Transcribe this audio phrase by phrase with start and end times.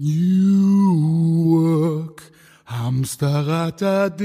[0.00, 2.22] New Work,
[2.66, 4.22] Hamsterrad AD,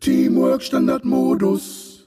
[0.00, 2.06] Teamwork Standardmodus,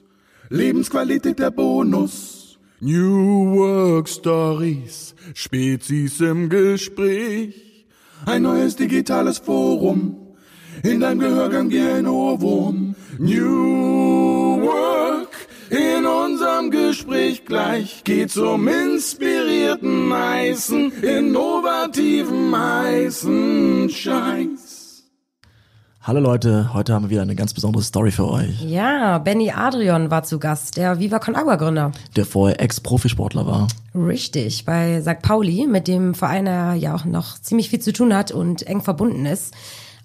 [0.50, 2.58] Lebensqualität der Bonus.
[2.80, 7.86] New Work Stories, Spezies im Gespräch,
[8.26, 10.16] ein neues digitales Forum,
[10.82, 12.96] in deinem Gehörgang wie ein Ohrwurm.
[13.16, 14.93] New Work,
[15.70, 24.74] in unserem Gespräch gleich geht's um inspirierten heißen, innovativen heißen Scheiß.
[26.02, 28.60] Hallo Leute, heute haben wir wieder eine ganz besondere Story für euch.
[28.62, 31.92] Ja, Benny Adrian war zu Gast, der Viva Con Agua Gründer.
[32.14, 33.68] Der vorher Ex-Profisportler war.
[33.94, 35.22] Richtig, bei St.
[35.22, 38.82] Pauli, mit dem Verein er ja auch noch ziemlich viel zu tun hat und eng
[38.82, 39.54] verbunden ist.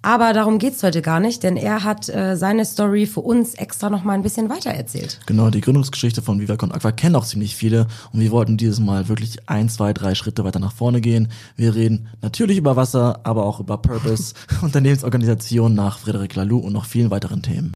[0.02, 3.90] Aber darum geht's heute gar nicht, denn er hat äh, seine Story für uns extra
[3.90, 5.20] noch mal ein bisschen weiter erzählt.
[5.26, 8.80] Genau, die Gründungsgeschichte von Viva Con Aqua kennen auch ziemlich viele und wir wollten dieses
[8.80, 11.28] Mal wirklich ein, zwei, drei Schritte weiter nach vorne gehen.
[11.58, 16.86] Wir reden natürlich über Wasser, aber auch über Purpose, Unternehmensorganisation nach Frederic Laloux und noch
[16.86, 17.74] vielen weiteren Themen.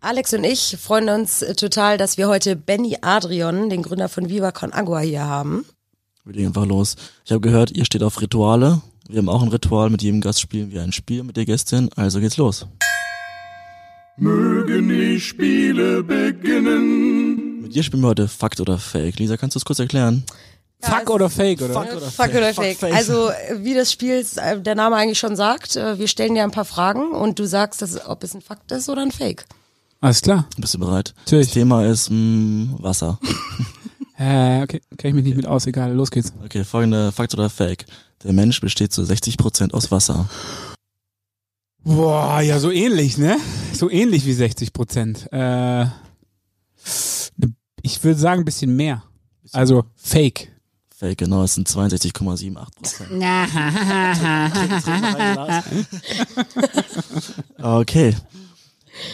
[0.00, 4.52] Alex und ich freuen uns total, dass wir heute Benny Adrian, den Gründer von Viva
[4.52, 5.64] Con Agua, hier haben.
[6.24, 6.96] Wir legen einfach los.
[7.24, 8.82] Ich habe gehört, ihr steht auf Rituale.
[9.08, 11.90] Wir haben auch ein Ritual, mit jedem Gast spielen wir ein Spiel mit der Gästin,
[11.94, 12.66] also geht's los.
[14.16, 17.60] Mögen die Spiele beginnen.
[17.62, 19.18] Mit dir spielen wir heute Fakt oder Fake.
[19.18, 20.24] Lisa, kannst du es kurz erklären?
[20.80, 21.74] Fuck oder Fake, oder?
[21.74, 22.78] Fuck oder Fuck oder Fuck, Fake.
[22.78, 22.94] Fake.
[22.94, 26.44] Also äh, wie das Spiel äh, der Name eigentlich schon sagt, äh, wir stellen dir
[26.44, 29.44] ein paar Fragen und du sagst, dass, ob es ein Fakt ist oder ein Fake.
[30.00, 30.46] Alles klar.
[30.56, 31.14] Bist du bereit?
[31.24, 31.48] Natürlich.
[31.48, 33.18] Das Thema ist mh, Wasser.
[34.16, 36.32] Äh, okay, kenn ich mich nicht mit aus, egal, los geht's.
[36.44, 37.84] Okay, folgende Fakt oder Fake.
[38.24, 40.28] Der Mensch besteht zu 60% aus Wasser.
[41.84, 43.36] Boah, ja, so ähnlich, ne?
[43.74, 45.30] So ähnlich wie 60 Prozent.
[45.30, 45.84] Äh,
[47.82, 49.04] ich würde sagen, ein bisschen mehr.
[49.52, 50.50] Also Fake.
[50.96, 52.64] Fake, genau, es sind 62,78%.
[57.62, 58.16] okay.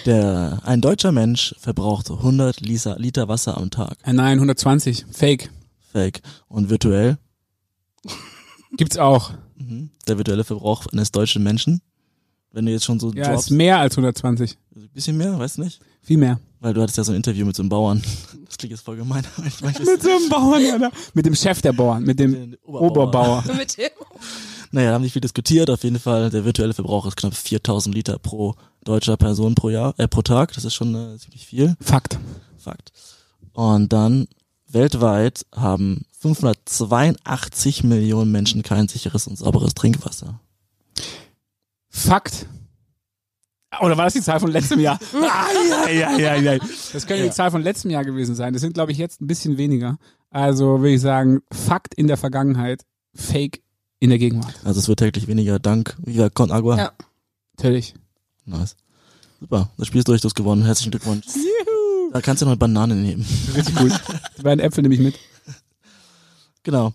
[0.07, 3.99] Der, ein deutscher Mensch verbraucht 100 Liter, Liter Wasser am Tag.
[4.05, 5.07] Äh, nein, 120.
[5.11, 5.51] Fake.
[5.91, 6.21] Fake.
[6.49, 7.19] Und virtuell,
[8.77, 9.33] Gibt's auch.
[9.57, 11.81] mhm, der virtuelle Verbrauch eines deutschen Menschen,
[12.53, 14.57] wenn du jetzt schon so Ja, Jobs, ist mehr als 120.
[14.77, 15.81] ein bisschen mehr, weißt du nicht?
[16.03, 16.41] Viel mehr.
[16.61, 18.03] Weil du hattest ja so ein Interview mit so einem Bauern.
[18.47, 21.35] Das klingt jetzt voll gemein, aber ich meine, Mit so einem Bauern, ja, Mit dem
[21.35, 23.45] Chef der Bauern, mit dem Oberbauer.
[23.57, 23.91] Mit dem
[24.73, 25.69] Naja, da haben nicht viel diskutiert.
[25.71, 28.55] Auf jeden Fall, der virtuelle Verbrauch ist knapp 4000 Liter pro
[28.85, 30.53] deutscher Person pro Jahr, äh, pro Tag.
[30.53, 31.77] Das ist schon äh, ziemlich viel.
[31.81, 32.19] Fakt.
[32.59, 32.93] Fakt.
[33.53, 34.29] Und dann
[34.73, 40.41] weltweit haben 582 Millionen Menschen kein sicheres und sauberes Trinkwasser.
[41.89, 42.47] Fakt.
[43.81, 44.99] Oder war das die Zahl von letztem Jahr?
[46.93, 48.53] Das könnte die Zahl von letztem Jahr gewesen sein.
[48.53, 49.99] Das sind, glaube ich, jetzt ein bisschen weniger.
[50.31, 53.63] Also würde ich sagen, Fakt in der Vergangenheit, Fake
[53.99, 54.55] in der Gegenwart.
[54.65, 56.77] Also es wird täglich weniger dank Viva Con Agua.
[56.77, 56.93] Ja.
[57.57, 57.95] Natürlich.
[58.45, 58.77] Nice.
[59.41, 60.65] Super, das Spiel ist durch, du hast gewonnen.
[60.65, 61.27] Herzlichen Glückwunsch.
[62.13, 63.25] Da kannst du noch eine Banane nehmen.
[63.55, 63.93] Richtig gut.
[64.39, 65.15] Die beiden Äpfel nehme ich mit.
[66.63, 66.93] Genau.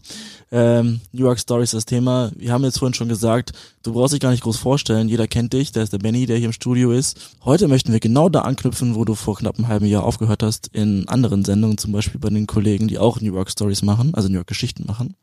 [0.51, 2.31] Ähm, New York Stories ist das Thema.
[2.35, 5.09] Wir haben jetzt vorhin schon gesagt, du brauchst dich gar nicht groß vorstellen.
[5.09, 5.71] Jeder kennt dich.
[5.71, 7.17] Der ist der Benny, der hier im Studio ist.
[7.43, 10.67] Heute möchten wir genau da anknüpfen, wo du vor knapp einem halben Jahr aufgehört hast,
[10.73, 14.27] in anderen Sendungen, zum Beispiel bei den Kollegen, die auch New York Stories machen, also
[14.29, 15.15] New York Geschichten machen.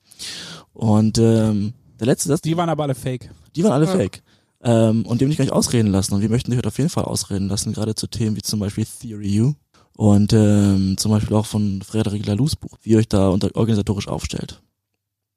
[0.72, 3.30] Und ähm, der letzte Satz, Die waren aber alle Fake.
[3.54, 4.22] die waren alle fake.
[4.64, 6.14] Ähm, und dem nicht gleich ausreden lassen.
[6.14, 8.58] Und wir möchten dich heute auf jeden Fall ausreden lassen, gerade zu Themen wie zum
[8.58, 9.54] Beispiel Theory U
[10.02, 14.08] und ähm, zum Beispiel auch von Frederic Laloux Buch, wie ihr euch da unter, organisatorisch
[14.08, 14.60] aufstellt.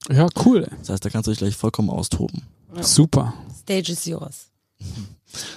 [0.10, 0.68] Ja, cool.
[0.80, 2.42] Das heißt, da kannst du dich gleich vollkommen austoben.
[2.82, 3.36] Super.
[3.60, 4.48] Stage is yours.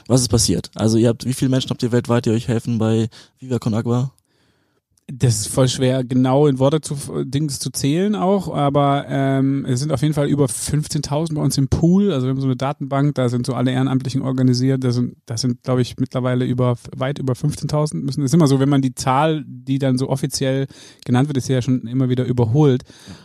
[0.08, 0.70] Was ist passiert?
[0.74, 3.08] Also ihr habt, wie viele Menschen habt ihr weltweit, die euch helfen bei
[3.38, 4.12] Viva Con Agua?
[5.10, 9.80] Das ist voll schwer, genau in Worte zu Dings zu zählen auch, aber ähm, es
[9.80, 12.12] sind auf jeden Fall über 15.000 bei uns im Pool.
[12.12, 14.84] Also wir haben so eine Datenbank, da sind so alle Ehrenamtlichen organisiert.
[14.84, 18.20] Das sind, das sind glaube ich, mittlerweile über weit über 15.000 müssen.
[18.20, 20.66] Es ist immer so, wenn man die Zahl, die dann so offiziell
[21.06, 22.82] genannt wird, ist ja schon immer wieder überholt.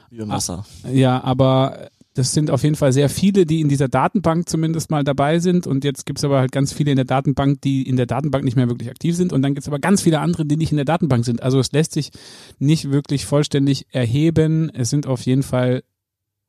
[0.10, 0.66] Wie beim Wasser.
[0.90, 5.04] Ja, aber das sind auf jeden Fall sehr viele, die in dieser Datenbank zumindest mal
[5.04, 5.66] dabei sind.
[5.66, 8.56] Und jetzt gibt's aber halt ganz viele in der Datenbank, die in der Datenbank nicht
[8.56, 9.34] mehr wirklich aktiv sind.
[9.34, 11.42] Und dann gibt's aber ganz viele andere, die nicht in der Datenbank sind.
[11.42, 12.12] Also es lässt sich
[12.60, 14.70] nicht wirklich vollständig erheben.
[14.70, 15.84] Es sind auf jeden Fall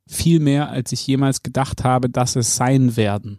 [0.07, 3.39] viel mehr, als ich jemals gedacht habe, dass es sein werden.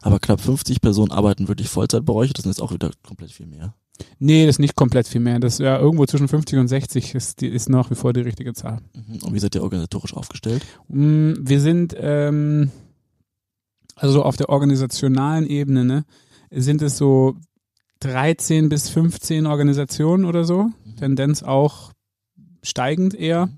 [0.00, 2.32] Aber knapp 50 Personen arbeiten wirklich Vollzeit bei euch.
[2.32, 3.74] Das sind jetzt auch wieder komplett viel mehr.
[4.18, 5.38] Nee, das ist nicht komplett viel mehr.
[5.38, 8.20] Das ist ja irgendwo zwischen 50 und 60 ist, die, ist nach wie vor die
[8.20, 8.80] richtige Zahl.
[8.94, 9.22] Mhm.
[9.22, 10.64] Und wie seid ihr organisatorisch aufgestellt?
[10.88, 12.70] Mm, Wir sind, ähm,
[13.96, 16.04] also auf der organisationalen Ebene, ne,
[16.50, 17.36] sind es so
[18.00, 20.70] 13 bis 15 Organisationen oder so.
[20.98, 21.92] Tendenz auch
[22.62, 23.50] steigend eher.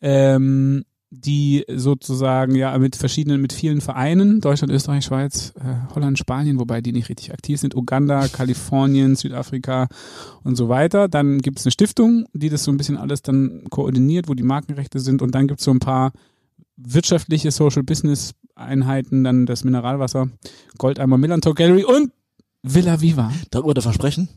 [0.00, 6.60] Ähm, die sozusagen ja mit verschiedenen, mit vielen Vereinen, Deutschland, Österreich, Schweiz, äh, Holland, Spanien,
[6.60, 9.88] wobei die nicht richtig aktiv sind, Uganda, Kalifornien, Südafrika
[10.44, 11.08] und so weiter.
[11.08, 14.44] Dann gibt es eine Stiftung, die das so ein bisschen alles dann koordiniert, wo die
[14.44, 16.12] Markenrechte sind und dann gibt es so ein paar
[16.76, 20.28] wirtschaftliche Social Business Einheiten, dann das Mineralwasser,
[20.78, 22.12] Goldeimer Millantor Gallery und
[22.62, 23.32] Villa Viva.
[23.50, 24.28] Darüber wurde versprechen?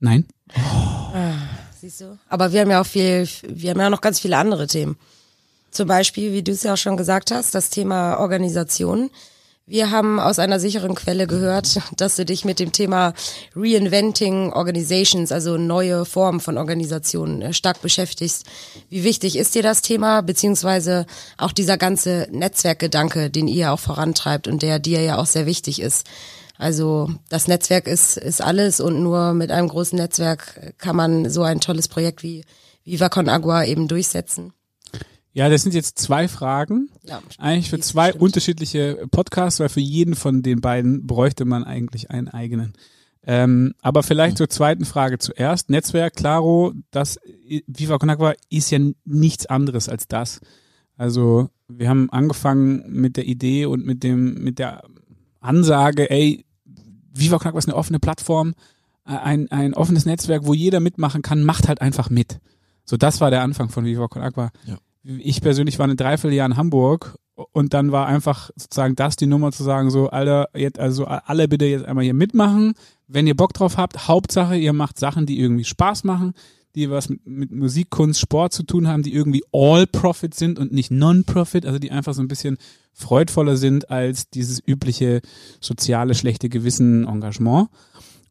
[0.00, 0.26] Nein.
[0.54, 1.34] Ah,
[1.78, 2.18] siehst du?
[2.28, 4.96] Aber wir haben ja auch viel, wir haben ja noch ganz viele andere Themen.
[5.70, 9.10] Zum Beispiel, wie du es ja auch schon gesagt hast, das Thema Organisation.
[9.70, 13.12] Wir haben aus einer sicheren Quelle gehört, dass du dich mit dem Thema
[13.54, 18.46] Reinventing Organizations, also neue Formen von Organisationen, äh, stark beschäftigst.
[18.88, 21.04] Wie wichtig ist dir das Thema, beziehungsweise
[21.36, 25.82] auch dieser ganze Netzwerkgedanke, den ihr auch vorantreibt und der dir ja auch sehr wichtig
[25.82, 26.06] ist?
[26.56, 31.42] Also das Netzwerk ist, ist alles und nur mit einem großen Netzwerk kann man so
[31.42, 32.44] ein tolles Projekt wie
[32.84, 34.54] Viva Con Agua eben durchsetzen.
[35.32, 36.90] Ja, das sind jetzt zwei Fragen.
[37.04, 38.22] Ja, eigentlich für zwei stimmt.
[38.22, 42.72] unterschiedliche Podcasts, weil für jeden von den beiden bräuchte man eigentlich einen eigenen.
[43.24, 45.70] Ähm, aber vielleicht zur zweiten Frage zuerst.
[45.70, 47.18] Netzwerk, Claro, das
[47.66, 50.40] Viva Con Agua ist ja nichts anderes als das.
[50.96, 54.82] Also wir haben angefangen mit der Idee und mit dem, mit der
[55.40, 56.46] Ansage, ey,
[57.12, 58.54] Viva Con Agua ist eine offene Plattform,
[59.04, 62.40] ein, ein offenes Netzwerk, wo jeder mitmachen kann, macht halt einfach mit.
[62.84, 64.50] So, das war der Anfang von Viva Con Agua.
[64.64, 67.18] Ja ich persönlich war eine Dreivierteljahr in Hamburg
[67.52, 71.48] und dann war einfach sozusagen das die Nummer zu sagen, so, Alter, jetzt, also alle
[71.48, 72.74] bitte jetzt einmal hier mitmachen.
[73.06, 76.34] Wenn ihr Bock drauf habt, Hauptsache, ihr macht Sachen, die irgendwie Spaß machen,
[76.74, 80.72] die was mit, mit Musik, Kunst, Sport zu tun haben, die irgendwie All-Profit sind und
[80.72, 82.58] nicht Non-Profit, also die einfach so ein bisschen
[82.92, 85.20] freudvoller sind als dieses übliche
[85.60, 87.68] soziale, schlechte Gewissen, Engagement.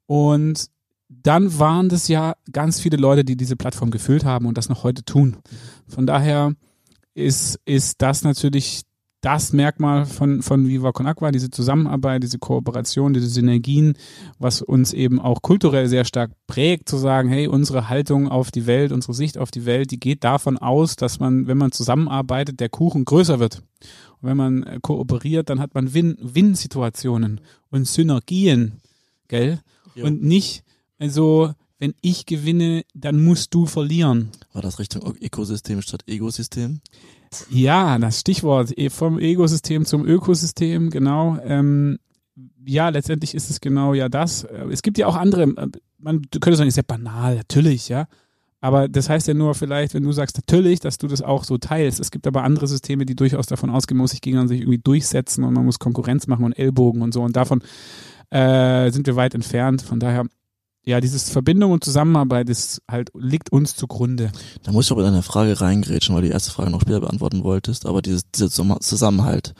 [0.05, 0.67] Und
[1.09, 4.83] dann waren das ja ganz viele Leute, die diese Plattform gefüllt haben und das noch
[4.83, 5.37] heute tun.
[5.87, 6.53] Von daher
[7.13, 8.83] ist, ist das natürlich
[9.21, 13.97] das Merkmal von, von Viva Con Aqua, diese Zusammenarbeit, diese Kooperation, diese Synergien,
[14.37, 18.67] was uns eben auch kulturell sehr stark prägt, zu sagen, hey, unsere Haltung auf die
[18.67, 22.59] Welt, unsere Sicht auf die Welt, die geht davon aus, dass man, wenn man zusammenarbeitet,
[22.59, 23.63] der Kuchen größer wird.
[24.21, 28.73] Und wenn man äh, kooperiert, dann hat man Win-Win-Situationen und Synergien,
[29.27, 29.59] gell?
[29.95, 30.05] Jo.
[30.05, 30.63] Und nicht,
[30.99, 34.31] also, wenn ich gewinne, dann musst du verlieren.
[34.53, 36.81] War das Richtung Ökosystem statt Egosystem?
[37.49, 41.37] Ja, das Stichwort e, vom Egosystem zum Ökosystem, genau.
[41.43, 41.99] Ähm,
[42.65, 44.43] ja, letztendlich ist es genau ja das.
[44.43, 45.67] Es gibt ja auch andere, äh,
[45.99, 48.07] man könnte sagen, ist ja banal, natürlich, ja.
[48.59, 51.57] Aber das heißt ja nur vielleicht, wenn du sagst natürlich, dass du das auch so
[51.57, 51.99] teilst.
[51.99, 55.43] Es gibt aber andere Systeme, die durchaus davon ausgehen, muss sich gegen sich irgendwie durchsetzen
[55.43, 57.21] und man muss Konkurrenz machen und Ellbogen und so.
[57.21, 57.61] Und davon
[58.31, 59.83] äh, sind wir weit entfernt.
[59.83, 60.25] Von daher
[60.87, 64.31] ja, dieses Verbindung und Zusammenarbeit ist halt, liegt uns zugrunde.
[64.63, 67.01] Da muss ich aber in eine Frage reingrätschen, weil du die erste Frage noch später
[67.01, 69.53] beantworten wolltest, aber dieses, dieser Zusammenhalt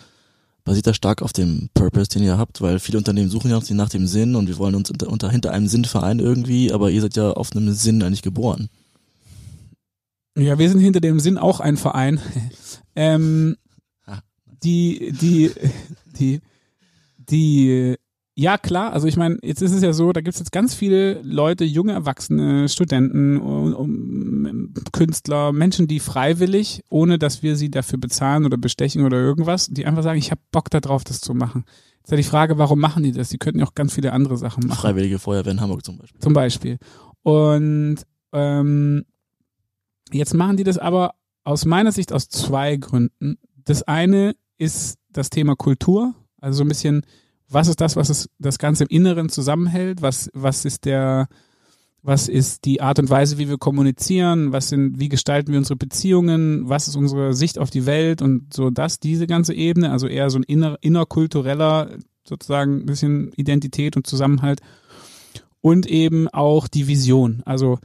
[0.64, 3.90] basiert da stark auf dem Purpose, den ihr habt, weil viele Unternehmen suchen ja nach
[3.90, 7.02] dem Sinn und wir wollen uns unter, unter hinter einem Sinn vereinen irgendwie, aber ihr
[7.02, 8.70] seid ja auf einem Sinn eigentlich geboren.
[10.38, 12.22] Ja, wir sind hinter dem Sinn auch ein Verein.
[12.96, 13.58] ähm,
[14.64, 15.52] die, die,
[16.18, 16.40] die,
[17.18, 17.98] die
[18.40, 18.94] ja, klar.
[18.94, 21.66] Also ich meine, jetzt ist es ja so, da gibt es jetzt ganz viele Leute,
[21.66, 28.46] junge Erwachsene, Studenten, um, um, Künstler, Menschen, die freiwillig, ohne dass wir sie dafür bezahlen
[28.46, 31.66] oder bestechen oder irgendwas, die einfach sagen, ich habe Bock darauf, das zu machen.
[31.96, 33.30] Jetzt ist ja die Frage, warum machen die das?
[33.30, 34.82] Die könnten ja auch ganz viele andere Sachen machen.
[34.82, 36.22] Freiwillige Feuerwehr in Hamburg zum Beispiel.
[36.22, 36.78] Zum Beispiel.
[37.24, 37.98] Und
[38.34, 39.04] ähm,
[40.12, 43.40] jetzt machen die das aber aus meiner Sicht aus zwei Gründen.
[43.66, 47.04] Das eine ist das Thema Kultur, also so ein bisschen
[47.50, 50.02] was ist das, was es, das Ganze im Inneren zusammenhält?
[50.02, 51.28] Was, was ist der,
[52.02, 54.52] was ist die Art und Weise, wie wir kommunizieren?
[54.52, 56.70] Was sind, wie gestalten wir unsere Beziehungen?
[56.70, 58.22] Was ist unsere Sicht auf die Welt?
[58.22, 63.32] Und so das, diese ganze Ebene, also eher so ein inner, innerkultureller, sozusagen ein bisschen
[63.34, 64.62] Identität und Zusammenhalt.
[65.62, 67.80] Und eben auch die Vision, also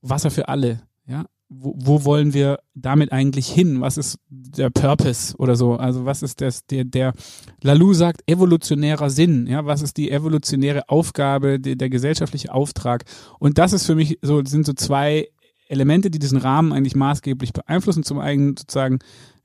[0.00, 0.82] Wasser für alle.
[1.06, 3.80] Ja, wo, wo wollen wir damit eigentlich hin?
[3.80, 5.76] Was ist der Purpose oder so?
[5.76, 7.14] Also was ist das, der, der
[7.62, 13.04] Lalou sagt, evolutionärer Sinn, ja, was ist die evolutionäre Aufgabe, der, der gesellschaftliche Auftrag?
[13.38, 15.28] Und das ist für mich so, sind so zwei
[15.68, 18.02] Elemente, die diesen Rahmen eigentlich maßgeblich beeinflussen.
[18.02, 18.98] Zum einen sozusagen,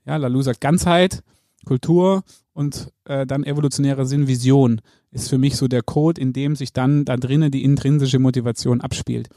[0.06, 1.22] ja, Lalou sagt Ganzheit,
[1.64, 4.80] Kultur und äh, dann evolutionärer Sinn, Vision
[5.10, 8.80] ist für mich so der Code, in dem sich dann da drinnen die intrinsische Motivation
[8.80, 9.28] abspielt.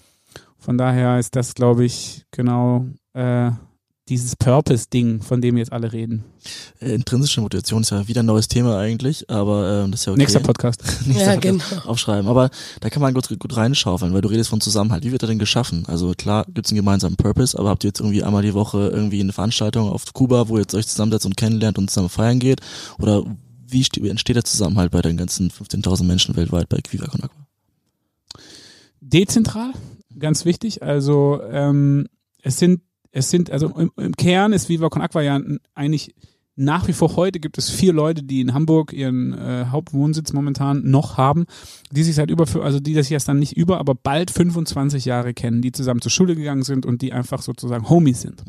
[0.59, 3.51] Von daher ist das, glaube ich, genau äh,
[4.09, 6.23] dieses Purpose-Ding, von dem jetzt alle reden.
[6.79, 10.13] Äh, intrinsische Motivation ist ja wieder ein neues Thema eigentlich, aber ähm, das ist ja
[10.13, 10.21] okay.
[10.21, 10.81] Nächster Podcast.
[11.05, 11.81] Nächster Ja, Podcast genau.
[11.85, 12.27] Aufschreiben.
[12.29, 12.49] Aber
[12.79, 15.03] da kann man gut, gut reinschaufeln, weil du redest von Zusammenhalt.
[15.03, 15.85] Wie wird er denn geschaffen?
[15.87, 19.19] Also klar gibt's einen gemeinsamen Purpose, aber habt ihr jetzt irgendwie einmal die Woche irgendwie
[19.19, 22.61] eine Veranstaltung auf Kuba, wo ihr jetzt euch zusammensetzt und kennenlernt und zusammen feiern geht?
[22.99, 23.23] Oder
[23.69, 27.23] wie ste- wie entsteht der Zusammenhalt bei den ganzen 15.000 Menschen weltweit bei Viva Con
[27.23, 27.35] Agua?
[29.01, 29.73] Dezentral,
[30.19, 30.83] ganz wichtig.
[30.83, 32.07] Also ähm,
[32.41, 32.81] es sind,
[33.11, 35.39] es sind, also im, im Kern ist Viva Con Aqua ja
[35.73, 36.13] eigentlich
[36.57, 40.89] nach wie vor heute gibt es vier Leute, die in Hamburg ihren äh, Hauptwohnsitz momentan
[40.89, 41.45] noch haben,
[41.91, 45.35] die sich seit über, also die das jetzt dann nicht über, aber bald 25 Jahre
[45.35, 48.43] kennen, die zusammen zur Schule gegangen sind und die einfach sozusagen Homies sind.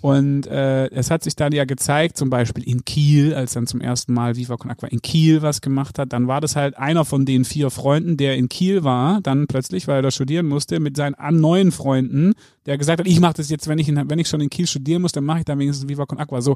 [0.00, 3.80] Und äh, es hat sich dann ja gezeigt, zum Beispiel in Kiel, als dann zum
[3.80, 7.04] ersten Mal Viva Con Aqua in Kiel was gemacht hat, dann war das halt einer
[7.04, 10.78] von den vier Freunden, der in Kiel war, dann plötzlich, weil er da studieren musste,
[10.78, 12.34] mit seinen neuen Freunden,
[12.66, 14.68] der gesagt hat, ich mache das jetzt, wenn ich, in, wenn ich schon in Kiel
[14.68, 16.42] studieren muss, dann mache ich da wenigstens Viva Con Aqua.
[16.42, 16.54] So,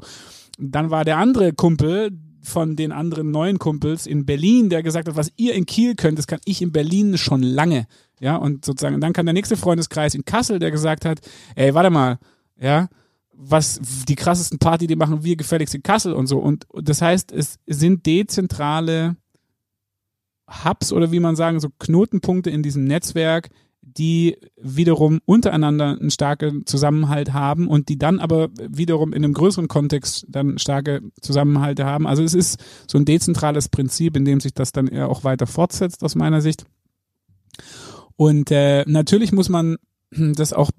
[0.57, 5.15] dann war der andere Kumpel von den anderen neuen Kumpels in Berlin, der gesagt hat,
[5.15, 7.87] was ihr in Kiel könnt, das kann ich in Berlin schon lange.
[8.19, 11.19] Ja, und sozusagen, und dann kam der nächste Freundeskreis in Kassel, der gesagt hat,
[11.55, 12.19] ey, warte mal,
[12.59, 12.87] ja,
[13.35, 16.39] was die krassesten Party, die machen wir gefälligst in Kassel und so.
[16.39, 19.17] Und und das heißt, es sind dezentrale
[20.47, 23.49] Hubs oder wie man sagen, so Knotenpunkte in diesem Netzwerk,
[23.81, 29.67] die wiederum untereinander einen starken Zusammenhalt haben und die dann aber wiederum in einem größeren
[29.67, 32.07] Kontext dann starke Zusammenhalte haben.
[32.07, 35.47] Also es ist so ein dezentrales Prinzip, in dem sich das dann eher auch weiter
[35.47, 36.65] fortsetzt aus meiner Sicht.
[38.15, 39.77] Und äh, natürlich muss man
[40.11, 40.71] das auch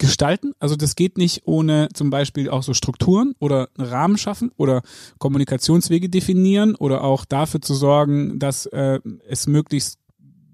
[0.00, 0.54] gestalten.
[0.58, 4.82] Also das geht nicht ohne zum Beispiel auch so Strukturen oder Rahmen schaffen oder
[5.18, 9.98] Kommunikationswege definieren oder auch dafür zu sorgen, dass äh, es möglichst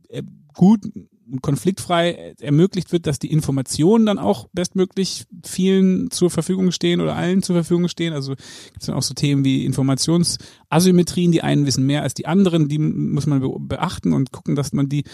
[0.09, 0.23] äh,
[0.53, 7.00] gut und konfliktfrei ermöglicht wird, dass die Informationen dann auch bestmöglich vielen zur Verfügung stehen
[7.00, 8.12] oder allen zur Verfügung stehen.
[8.12, 12.26] Also gibt es dann auch so Themen wie Informationsasymmetrien, die einen wissen mehr als die
[12.26, 15.05] anderen, die muss man be beachten und gucken, dass man die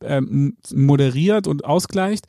[0.00, 2.26] ähm, moderiert und ausgleicht.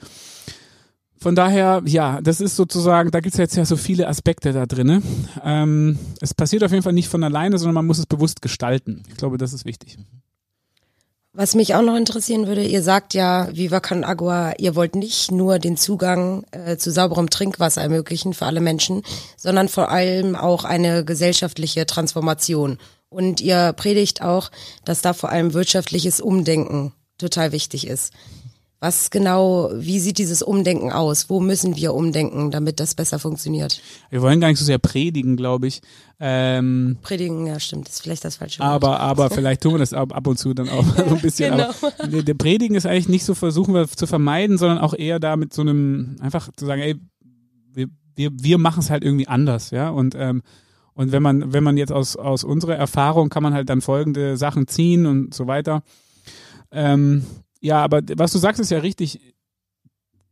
[1.25, 4.85] Von daher, ja, das ist sozusagen, da gibt's jetzt ja so viele Aspekte da drin.
[4.85, 5.01] Ne?
[5.43, 9.01] Ähm, es passiert auf jeden Fall nicht von alleine, sondern man muss es bewusst gestalten.
[9.09, 9.97] Ich glaube, das ist wichtig.
[11.33, 15.31] Was mich auch noch interessieren würde, ihr sagt ja, Viva Con Agua, ihr wollt nicht
[15.31, 19.01] nur den Zugang äh, zu sauberem Trinkwasser ermöglichen für alle Menschen,
[19.35, 22.77] sondern vor allem auch eine gesellschaftliche Transformation.
[23.09, 24.51] Und ihr predigt auch,
[24.85, 28.13] dass da vor allem wirtschaftliches Umdenken total wichtig ist.
[28.79, 31.29] Was genau, wie sieht dieses Umdenken aus?
[31.29, 33.81] Wo müssen wir umdenken, damit das besser funktioniert?
[34.09, 35.81] Wir wollen gar nicht so sehr predigen, glaube ich.
[36.19, 38.69] Ähm, Predigen, ja stimmt, ist vielleicht das falsche Wort.
[38.69, 41.51] aber, aber vielleicht tun wir das ab, ab und zu dann auch so ein bisschen.
[41.51, 41.69] Genau.
[41.81, 45.19] Aber der, der Predigen ist eigentlich nicht so versuchen wir zu vermeiden, sondern auch eher
[45.19, 46.95] da mit so einem, einfach zu sagen, ey,
[47.73, 49.89] wir, wir, wir machen es halt irgendwie anders, ja.
[49.89, 50.41] Und ähm,
[50.95, 54.37] und wenn man, wenn man jetzt aus, aus unserer Erfahrung kann man halt dann folgende
[54.37, 55.83] Sachen ziehen und so weiter.
[56.71, 57.25] Ähm,
[57.65, 59.19] ja, aber was du sagst, ist ja richtig.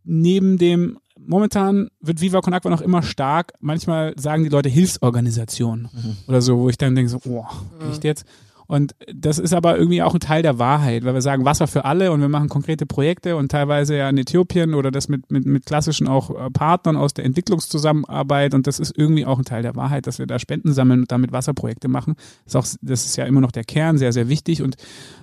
[0.03, 3.53] Neben dem, momentan wird Viva Con Agua noch immer stark.
[3.59, 5.89] Manchmal sagen die Leute Hilfsorganisation
[6.27, 7.45] oder so, wo ich dann denke so, oh,
[7.89, 8.25] echt jetzt?
[8.73, 11.85] Und das ist aber irgendwie auch ein Teil der Wahrheit, weil wir sagen Wasser für
[11.85, 15.45] alle und wir machen konkrete Projekte und teilweise ja in Äthiopien oder das mit, mit,
[15.45, 19.61] mit klassischen auch äh, Partnern aus der Entwicklungszusammenarbeit und das ist irgendwie auch ein Teil
[19.61, 22.15] der Wahrheit, dass wir da Spenden sammeln und damit Wasserprojekte machen.
[22.45, 24.75] Das ist, auch, das ist ja immer noch der Kern, sehr, sehr wichtig und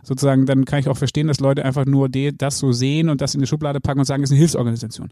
[0.05, 3.21] sozusagen dann kann ich auch verstehen, dass Leute einfach nur de, das so sehen und
[3.21, 5.09] das in die Schublade packen und sagen, es ist eine Hilfsorganisation.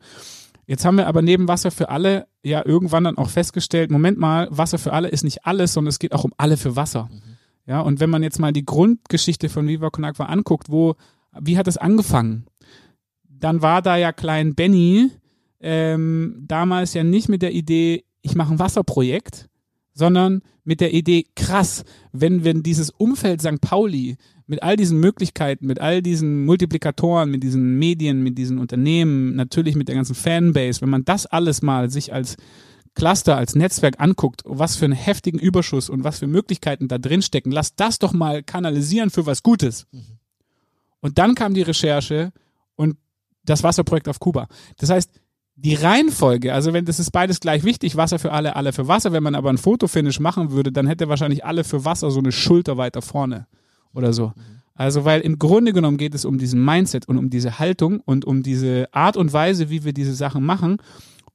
[0.64, 4.46] Jetzt haben wir aber neben Wasser für alle ja irgendwann dann auch festgestellt, Moment mal,
[4.52, 7.08] Wasser für alle ist nicht alles, sondern es geht auch um alle für Wasser.
[7.68, 10.94] Ja, und wenn man jetzt mal die Grundgeschichte von Viva Con Agua anguckt, wo,
[11.38, 12.46] wie hat es angefangen?
[13.28, 15.10] Dann war da ja Klein Benny
[15.60, 19.50] ähm, damals ja nicht mit der Idee, ich mache ein Wasserprojekt,
[19.92, 23.60] sondern mit der Idee, krass, wenn, wenn dieses Umfeld St.
[23.60, 29.34] Pauli mit all diesen Möglichkeiten, mit all diesen Multiplikatoren, mit diesen Medien, mit diesen Unternehmen,
[29.34, 32.36] natürlich mit der ganzen Fanbase, wenn man das alles mal sich als
[32.98, 37.22] Cluster, als Netzwerk anguckt, was für einen heftigen Überschuss und was für Möglichkeiten da drin
[37.22, 39.86] stecken, lass das doch mal kanalisieren für was Gutes.
[41.00, 42.32] Und dann kam die Recherche
[42.74, 42.96] und
[43.44, 44.48] das Wasserprojekt auf Kuba.
[44.78, 45.12] Das heißt,
[45.54, 49.12] die Reihenfolge, also wenn das ist beides gleich wichtig, Wasser für alle, alle für Wasser,
[49.12, 52.32] wenn man aber ein Fotofinish machen würde, dann hätte wahrscheinlich alle für Wasser so eine
[52.32, 53.46] Schulter weiter vorne
[53.92, 54.32] oder so.
[54.74, 58.24] Also, weil im Grunde genommen geht es um diesen Mindset und um diese Haltung und
[58.24, 60.78] um diese Art und Weise, wie wir diese Sachen machen.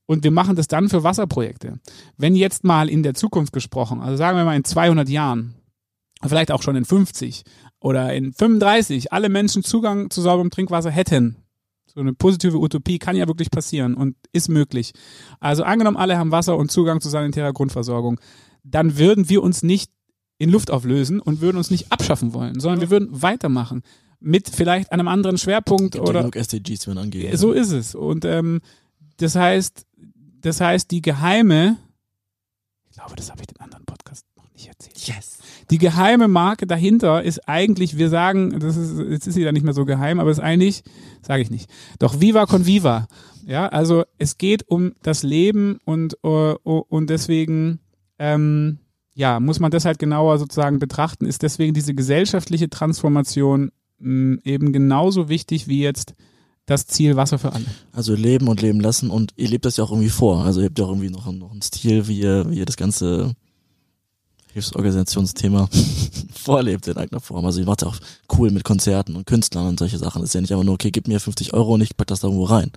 [0.06, 1.80] Und wir machen das dann für Wasserprojekte.
[2.18, 5.56] Wenn jetzt mal in der Zukunft gesprochen, also sagen wir mal in 200 Jahren,
[6.22, 7.44] vielleicht auch schon in 50
[7.80, 11.38] oder in 35, alle Menschen Zugang zu sauberem Trinkwasser hätten,
[11.94, 14.94] So eine positive Utopie kann ja wirklich passieren und ist möglich.
[15.40, 18.20] Also angenommen, alle haben Wasser und Zugang zu sanitärer Grundversorgung,
[18.64, 19.92] dann würden wir uns nicht
[20.38, 23.84] in Luft auflösen und würden uns nicht abschaffen wollen, sondern wir würden weitermachen
[24.20, 27.36] mit vielleicht einem anderen Schwerpunkt Gibt oder genug SDGs, die man angehen.
[27.38, 27.94] so ist es.
[27.94, 28.62] Und ähm,
[29.24, 29.86] das heißt,
[30.42, 31.78] das heißt, die geheime,
[32.90, 34.98] ich glaube, das habe ich den anderen Podcast noch nicht erzählt.
[35.08, 35.40] Yes.
[35.72, 39.64] Die geheime Marke dahinter ist eigentlich, wir sagen, das ist, jetzt ist sie da nicht
[39.64, 40.84] mehr so geheim, aber es ist eigentlich,
[41.22, 41.70] sage ich nicht.
[42.00, 43.08] Doch Viva con Viva.
[43.46, 47.80] Ja, also es geht um das Leben und, äh, und deswegen,
[48.20, 48.80] ähm,
[49.14, 54.74] ja, muss man das halt genauer sozusagen betrachten, ist deswegen diese gesellschaftliche Transformation mh, eben
[54.74, 56.14] genauso wichtig wie jetzt
[56.66, 57.66] das Ziel Wasser für alle.
[57.92, 60.46] Also leben und leben lassen und ihr lebt das ja auch irgendwie vor.
[60.46, 62.78] Also ihr habt ja auch irgendwie noch, noch einen Stil, wie ihr, wie ihr das
[62.78, 63.34] ganze
[64.54, 65.68] Hilfsorganisationsthema
[66.34, 67.46] vorlebt in eigener Form.
[67.46, 67.98] Also ihr macht ja auch
[68.38, 70.22] cool mit Konzerten und Künstlern und solche Sachen.
[70.22, 72.22] Das ist ja nicht einfach nur, okay, gib mir 50 Euro und ich pack das
[72.22, 72.72] da irgendwo rein.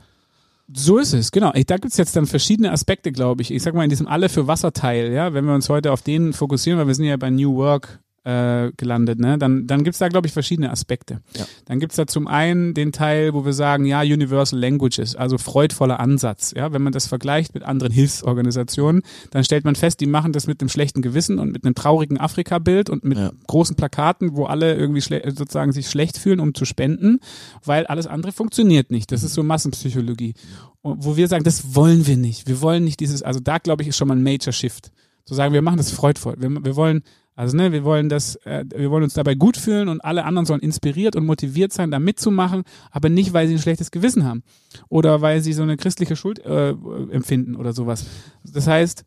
[0.74, 1.52] So ist es, genau.
[1.52, 3.52] Da gibt's jetzt dann verschiedene Aspekte, glaube ich.
[3.52, 6.32] Ich sag mal, in diesem Alle für Wasser-Teil, ja, wenn wir uns heute auf den
[6.32, 10.08] fokussieren, weil wir sind ja bei New Work äh, gelandet, ne, dann, dann gibt's da,
[10.08, 11.20] glaube ich, verschiedene Aspekte.
[11.36, 11.44] Ja.
[11.66, 16.00] Dann gibt's da zum einen den Teil, wo wir sagen, ja, Universal Languages, also freudvoller
[16.00, 16.52] Ansatz.
[16.56, 20.48] Ja, wenn man das vergleicht mit anderen Hilfsorganisationen, dann stellt man fest, die machen das
[20.48, 23.30] mit einem schlechten Gewissen und mit einem traurigen Afrika-Bild und mit Ja.
[23.46, 27.20] großen Plakaten, wo alle irgendwie sozusagen sich schlecht fühlen, um zu spenden,
[27.64, 29.12] weil alles andere funktioniert nicht.
[29.12, 30.34] Das ist so Massenpsychologie.
[30.82, 32.48] Und wo wir sagen, das wollen wir nicht.
[32.48, 34.90] Wir wollen nicht dieses, also da glaube ich, ist schon mal ein Major Shift.
[35.24, 36.34] Zu sagen, wir machen das freudvoll.
[36.38, 37.02] Wir, wir wollen,
[37.36, 40.46] also ne, wir wollen das, äh, wir wollen uns dabei gut fühlen und alle anderen
[40.46, 44.42] sollen inspiriert und motiviert sein, da mitzumachen, aber nicht, weil sie ein schlechtes Gewissen haben
[44.88, 48.06] oder weil sie so eine christliche Schuld äh, empfinden oder sowas.
[48.42, 49.04] Das heißt,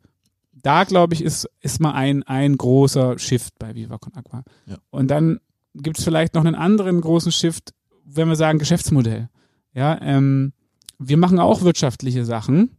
[0.53, 4.43] da glaube ich, ist, ist mal ein, ein großer Shift bei Viva Con Aqua.
[4.67, 4.77] Ja.
[4.91, 5.39] Und dann
[5.73, 7.73] gibt es vielleicht noch einen anderen großen Shift,
[8.05, 9.29] wenn wir sagen Geschäftsmodell.
[9.73, 10.53] Ja, ähm,
[10.99, 12.77] wir machen auch wirtschaftliche Sachen,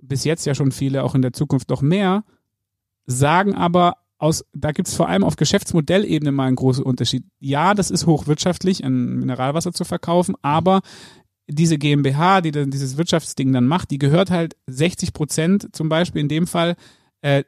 [0.00, 2.24] bis jetzt ja schon viele, auch in der Zukunft noch mehr,
[3.06, 7.24] sagen aber aus, da gibt es vor allem auf Geschäftsmodellebene mal einen großen Unterschied.
[7.38, 10.82] Ja, das ist hochwirtschaftlich, ein Mineralwasser zu verkaufen, aber
[11.48, 16.20] diese GmbH, die dann dieses Wirtschaftsding dann macht, die gehört halt 60 Prozent zum Beispiel
[16.20, 16.76] in dem Fall
[17.22, 17.44] äh,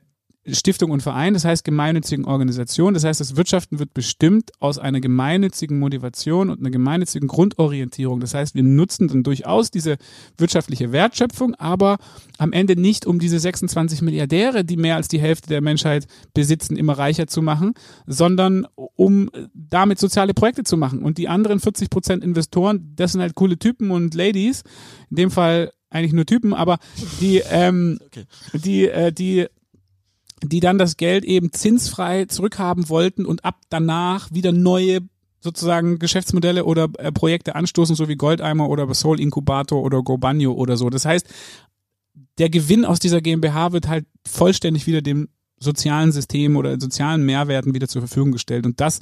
[0.48, 2.94] Stiftung und Verein, das heißt gemeinnützigen Organisation.
[2.94, 8.18] Das heißt, das Wirtschaften wird bestimmt aus einer gemeinnützigen Motivation und einer gemeinnützigen Grundorientierung.
[8.18, 9.98] Das heißt, wir nutzen dann durchaus diese
[10.36, 11.98] wirtschaftliche Wertschöpfung, aber
[12.38, 16.76] am Ende nicht, um diese 26 Milliardäre, die mehr als die Hälfte der Menschheit besitzen,
[16.76, 17.74] immer reicher zu machen,
[18.06, 21.02] sondern um damit soziale Projekte zu machen.
[21.02, 24.64] Und die anderen 40 Prozent Investoren, das sind halt coole Typen und Ladies,
[25.10, 26.78] in dem Fall eigentlich nur Typen, aber
[27.20, 28.24] die, ähm, Okay.
[28.54, 29.46] die, äh, die
[30.42, 35.00] die dann das Geld eben zinsfrei zurückhaben wollten und ab danach wieder neue
[35.40, 40.76] sozusagen Geschäftsmodelle oder äh, Projekte anstoßen, so wie Goldeimer oder Soul Inkubator oder GoBanyo oder
[40.76, 40.88] so.
[40.88, 41.26] Das heißt,
[42.38, 45.28] der Gewinn aus dieser GmbH wird halt vollständig wieder dem
[45.58, 48.66] sozialen System oder sozialen Mehrwerten wieder zur Verfügung gestellt.
[48.66, 49.00] Und das,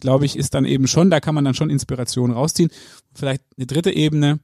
[0.00, 2.70] glaube ich, ist dann eben schon, da kann man dann schon Inspiration rausziehen.
[3.14, 4.40] Vielleicht eine dritte Ebene,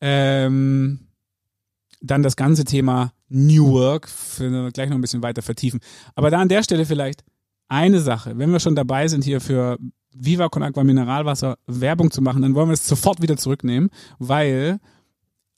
[0.00, 1.08] ähm,
[2.02, 5.80] dann das ganze Thema New Work, für, gleich noch ein bisschen weiter vertiefen.
[6.14, 7.24] Aber da an der Stelle vielleicht
[7.68, 9.78] eine Sache, wenn wir schon dabei sind, hier für
[10.14, 13.88] Viva Con Aqua Mineralwasser Werbung zu machen, dann wollen wir es sofort wieder zurücknehmen,
[14.18, 14.78] weil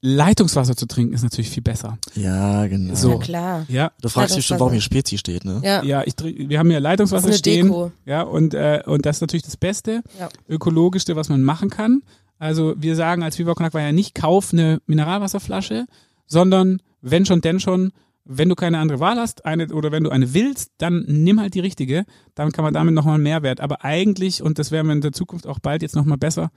[0.07, 1.96] Leitungswasser zu trinken ist natürlich viel besser.
[2.14, 2.94] Ja, genau.
[2.94, 3.12] So.
[3.12, 3.66] Ja, klar.
[3.68, 5.61] Ja, Du fragst dich schon, warum hier Spezi steht, ne?
[5.64, 5.83] Ja.
[5.83, 7.66] ja, ich wir haben hier Leitungswasser Das ist eine stehen.
[7.68, 7.90] Deko.
[8.04, 10.28] Ja, und, äh, und das ist natürlich das Beste, Ja.
[10.46, 12.02] ökologischste, was man machen kann.
[12.38, 15.87] Also wir sagen als Viva Con Aqua ja nicht, kauf eine Mineralwasserflasche,
[16.27, 17.93] sondern wenn schon, denn schon,
[18.25, 21.55] wenn du keine andere Wahl hast, eine oder wenn du eine willst, dann nimm halt
[21.55, 22.05] die richtige.
[22.35, 23.61] Dann kann man damit nochmal einen Mehrwert.
[23.61, 26.51] Aber eigentlich, und das werden wir in der Zukunft auch bald jetzt nochmal besser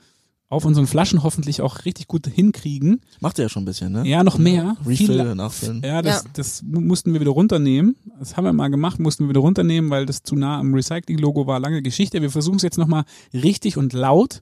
[0.50, 3.02] auf unseren Flaschen hoffentlich auch richtig gut hinkriegen.
[3.20, 4.08] Macht ihr ja schon ein bisschen, ne?
[4.08, 4.78] Ja, noch mehr.
[4.86, 5.82] Refill, Viel- nachfüllen.
[5.84, 6.30] ja, das, Ja.
[6.32, 7.98] das mu- mussten wir wieder runternehmen.
[8.18, 11.48] Das haben wir mal gemacht, mussten wir wieder runternehmen, weil das zu nah am Recycling-Logo
[11.48, 11.60] war.
[11.60, 12.22] Lange Geschichte.
[12.22, 13.04] Wir versuchen es jetzt nochmal
[13.34, 14.40] richtig und laut,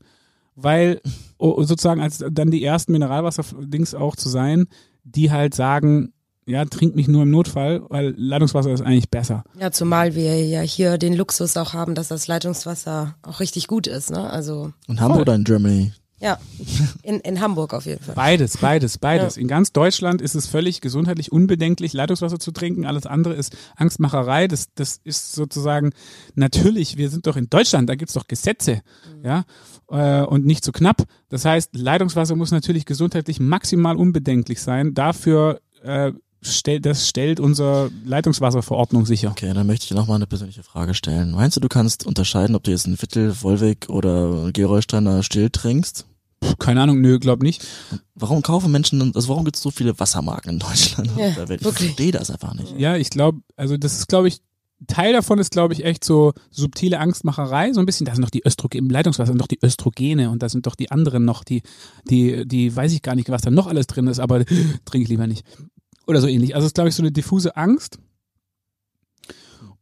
[0.55, 1.01] weil
[1.39, 4.67] oh, sozusagen als dann die ersten Mineralwasser-Dings auch zu sein,
[5.05, 6.11] die halt sagen,
[6.47, 9.43] ja, trink mich nur im Notfall, weil Leitungswasser ist eigentlich besser.
[9.59, 13.87] Ja, zumal wir ja hier den Luxus auch haben, dass das Leitungswasser auch richtig gut
[13.87, 14.29] ist, ne?
[14.29, 15.93] Also, In Hamburg oder in Germany?
[16.19, 16.39] ja.
[17.03, 18.15] In, in Hamburg auf jeden Fall.
[18.15, 19.37] Beides, beides, beides.
[19.37, 22.85] In ganz Deutschland ist es völlig gesundheitlich unbedenklich, Leitungswasser zu trinken.
[22.85, 24.47] Alles andere ist Angstmacherei.
[24.47, 25.91] Das, das ist sozusagen
[26.33, 28.81] natürlich, wir sind doch in Deutschland, da gibt's doch Gesetze,
[29.23, 29.43] ja,
[29.89, 31.03] äh, und nicht zu knapp.
[31.29, 34.93] Das heißt, Leitungswasser muss natürlich gesundheitlich maximal unbedenklich sein.
[34.93, 39.31] Dafür äh, stellt, das stellt unsere Leitungswasserverordnung sicher.
[39.31, 41.31] Okay, dann möchte ich dir nochmal eine persönliche Frage stellen.
[41.31, 46.05] Meinst du, du kannst unterscheiden, ob du jetzt einen Vittel, Volvic oder Gerolsteiner still trinkst?
[46.59, 47.65] Keine Ahnung, nö, glaub nicht.
[48.13, 51.09] Warum kaufen Menschen, also warum gibt es so viele Wassermarken in Deutschland?
[51.17, 52.77] Ja, ich verstehe das einfach nicht.
[52.77, 54.41] Ja, ich glaube, also das ist, glaube ich,
[54.87, 58.05] Teil davon ist, glaube ich, echt so subtile Angstmacherei, so ein bisschen.
[58.05, 60.75] Da sind doch die Östrogene, im Leitungswasser sind doch die Östrogene und da sind doch
[60.75, 61.63] die anderen noch, die,
[62.09, 64.43] die, die weiß ich gar nicht, was da noch alles drin ist, aber
[64.85, 65.45] trinke ich lieber nicht.
[66.07, 66.55] Oder so ähnlich.
[66.55, 67.99] Also es ist, glaube ich, so eine diffuse Angst.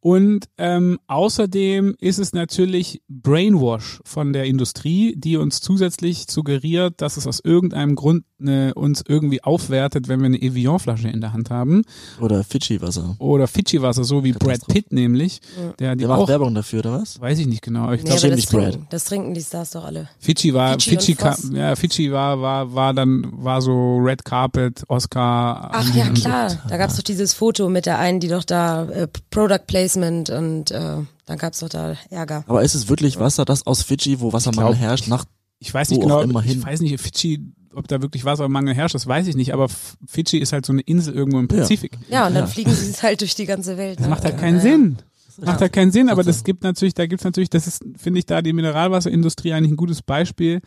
[0.04, 7.16] Und ähm, außerdem ist es natürlich Brainwash von der Industrie, die uns zusätzlich suggeriert, dass
[7.16, 11.50] es aus irgendeinem Grund ne, uns irgendwie aufwertet, wenn wir eine Evian-Flasche in der Hand
[11.50, 11.84] haben
[12.20, 13.16] Oder Fidschi-Wasser.
[13.20, 14.68] oder Fidschi-Wasser, so wie Brad.
[14.68, 15.39] Pitt nämlich,
[15.80, 17.22] der die Der macht auch, Werbung dafür, oder was?
[17.22, 18.72] weiß ich nicht genau, ich Nee, glaube, das nicht Brad.
[18.72, 20.10] trinken, das trinken die Stars doch alle.
[20.20, 24.84] Fidschi war, Fidschi Fidschi, kam, ja, Fidschi war, war, war dann, war so Red Carpet,
[24.89, 25.70] Oscar.
[25.74, 26.60] Ach ja, klar.
[26.68, 29.63] Da gab's doch dieses Foto mit der einen, die doch da äh, Product
[29.94, 32.44] Placement und äh, dann gab's doch da Ärger.
[32.48, 35.26] Aber ist es wirklich Wasser, das aus Fidschi, wo Wassermangel glaub- herrscht, nach
[35.60, 37.42] Ich weiß nicht Wo genau, auch immer ich weiß nicht, Fidschi,
[37.74, 39.68] ob da wirklich Wassermangel herrscht, das weiß ich nicht, aber
[40.06, 41.58] Fidschi ist halt so eine Insel irgendwo im Ja.
[41.62, 41.98] Pazifik.
[42.10, 42.48] Ja, und dann Ja.
[42.48, 44.00] fliegen sie es halt durch die ganze Welt.
[44.00, 44.10] Das ne?
[44.10, 44.62] macht halt Ja, keinen ja.
[44.62, 44.98] Sinn.
[45.38, 48.28] Macht halt keinen Sinn, aber das gibt natürlich, da gibt's natürlich, das ist, finde ich,
[48.28, 50.62] da die Mineralwasserindustrie eigentlich ein gutes Beispiel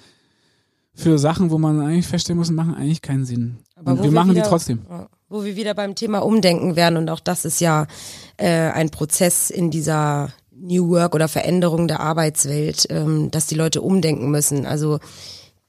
[0.93, 3.59] für Sachen, wo man eigentlich feststellen muss, machen eigentlich keinen Sinn.
[3.77, 4.81] Aber Und wo wir machen die wieder- trotzdem.
[5.29, 7.89] Wo wir wieder beim Thema Umdenken werden und auch das ist ja
[8.37, 13.83] äh, ein Prozess in dieser New Work oder Veränderung der Arbeitswelt, ähm, dass die Leute
[13.83, 14.67] umdenken müssen.
[14.67, 15.01] Also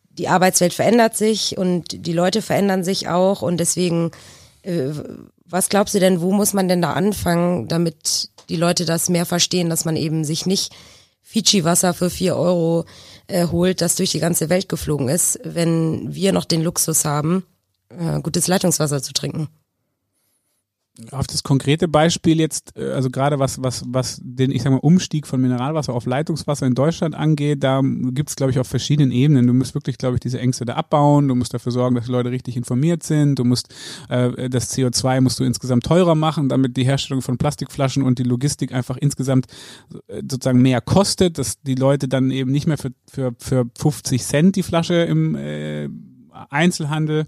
[0.09, 4.11] die Arbeitswelt verändert sich und die Leute verändern sich auch und deswegen,
[4.61, 4.89] äh,
[5.45, 9.25] was glaubst du denn, wo muss man denn da anfangen, damit die Leute das mehr
[9.25, 10.73] verstehen, dass man eben sich nicht
[11.23, 12.85] Fidschi-Wasser für vier Euro
[13.27, 17.43] äh, holt, das durch die ganze Welt geflogen ist, wenn wir noch den Luxus haben,
[17.89, 19.49] äh, gutes Leitungswasser zu trinken.
[21.11, 24.79] Auf das konkrete Beispiel jetzt, äh, also gerade was, was, was den, ich sag mal,
[24.79, 29.45] Umstieg von Mineralwasser auf Leitungswasser in Deutschland angeht, da gibt's glaube ich, auf verschiedenen Ebenen.
[29.45, 32.11] Du musst wirklich, glaube ich, diese Ängste da abbauen, du musst dafür sorgen, dass die
[32.11, 33.73] Leute richtig informiert sind, du musst
[34.09, 38.23] äh, das CO2 musst du insgesamt teurer machen, damit die Herstellung von Plastikflaschen und die
[38.23, 39.45] Logistik einfach insgesamt
[40.07, 44.23] äh, sozusagen mehr kostet, dass die Leute dann eben nicht mehr für, für, für 50
[44.23, 45.89] Cent die Flasche im äh,
[46.49, 47.25] Einzelhandel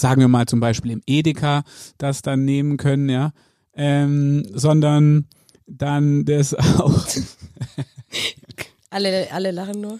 [0.00, 1.64] sagen wir mal zum Beispiel im Edeka
[1.98, 3.32] das dann nehmen können, ja,
[3.74, 5.26] ähm, sondern
[5.66, 7.06] dann das auch,
[8.90, 9.98] Alle, alle lachen nur.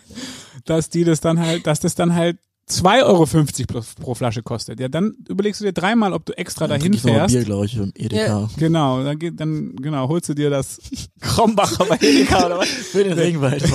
[0.64, 2.38] dass die das dann halt, dass das dann halt
[2.70, 4.80] 2,50 Euro pro, pro Flasche kostet.
[4.80, 7.34] Ja, dann überlegst du dir dreimal, ob du extra dahin ich nochmal fährst.
[7.34, 8.50] Bier, glaube ich, im Edeka.
[8.56, 10.78] Genau, dann, geht, dann genau, holst du dir das
[11.20, 12.68] Krombacher bei Edeka oder was?
[12.68, 13.62] Für den Regenwald.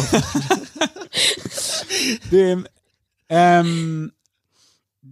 [2.32, 2.68] dem,
[3.30, 4.12] ähm,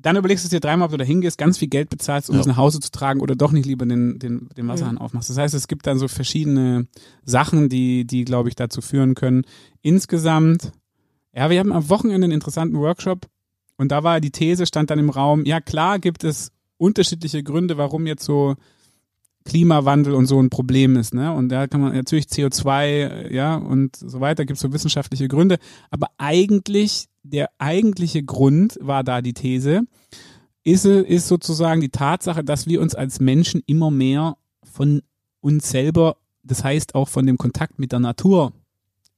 [0.02, 2.42] dann überlegst du dir dreimal, ob du da hingehst, ganz viel Geld bezahlst, um Ja.
[2.42, 5.30] es nach Hause zu tragen oder doch nicht lieber den, den, den Wasserhahn aufmachst.
[5.30, 6.88] Das heißt, es gibt dann so verschiedene
[7.24, 9.44] Sachen, die, die, glaube ich, dazu führen können.
[9.82, 10.72] Insgesamt,
[11.34, 13.28] ja, wir haben am Wochenende einen interessanten Workshop
[13.78, 17.78] und da war die These, stand dann im Raum, ja klar gibt es unterschiedliche Gründe,
[17.78, 18.56] warum jetzt so
[19.44, 21.34] Klimawandel und so ein Problem ist, ne?
[21.34, 25.28] Und da kann man natürlich CO2, äh, ja, und so weiter, gibt es so wissenschaftliche
[25.28, 25.58] Gründe.
[25.90, 29.82] Aber eigentlich, der eigentliche Grund war da die These,
[30.64, 35.02] ist, ist sozusagen die Tatsache, dass wir uns als Menschen immer mehr von
[35.40, 38.54] uns selber, das heißt auch von dem Kontakt mit der Natur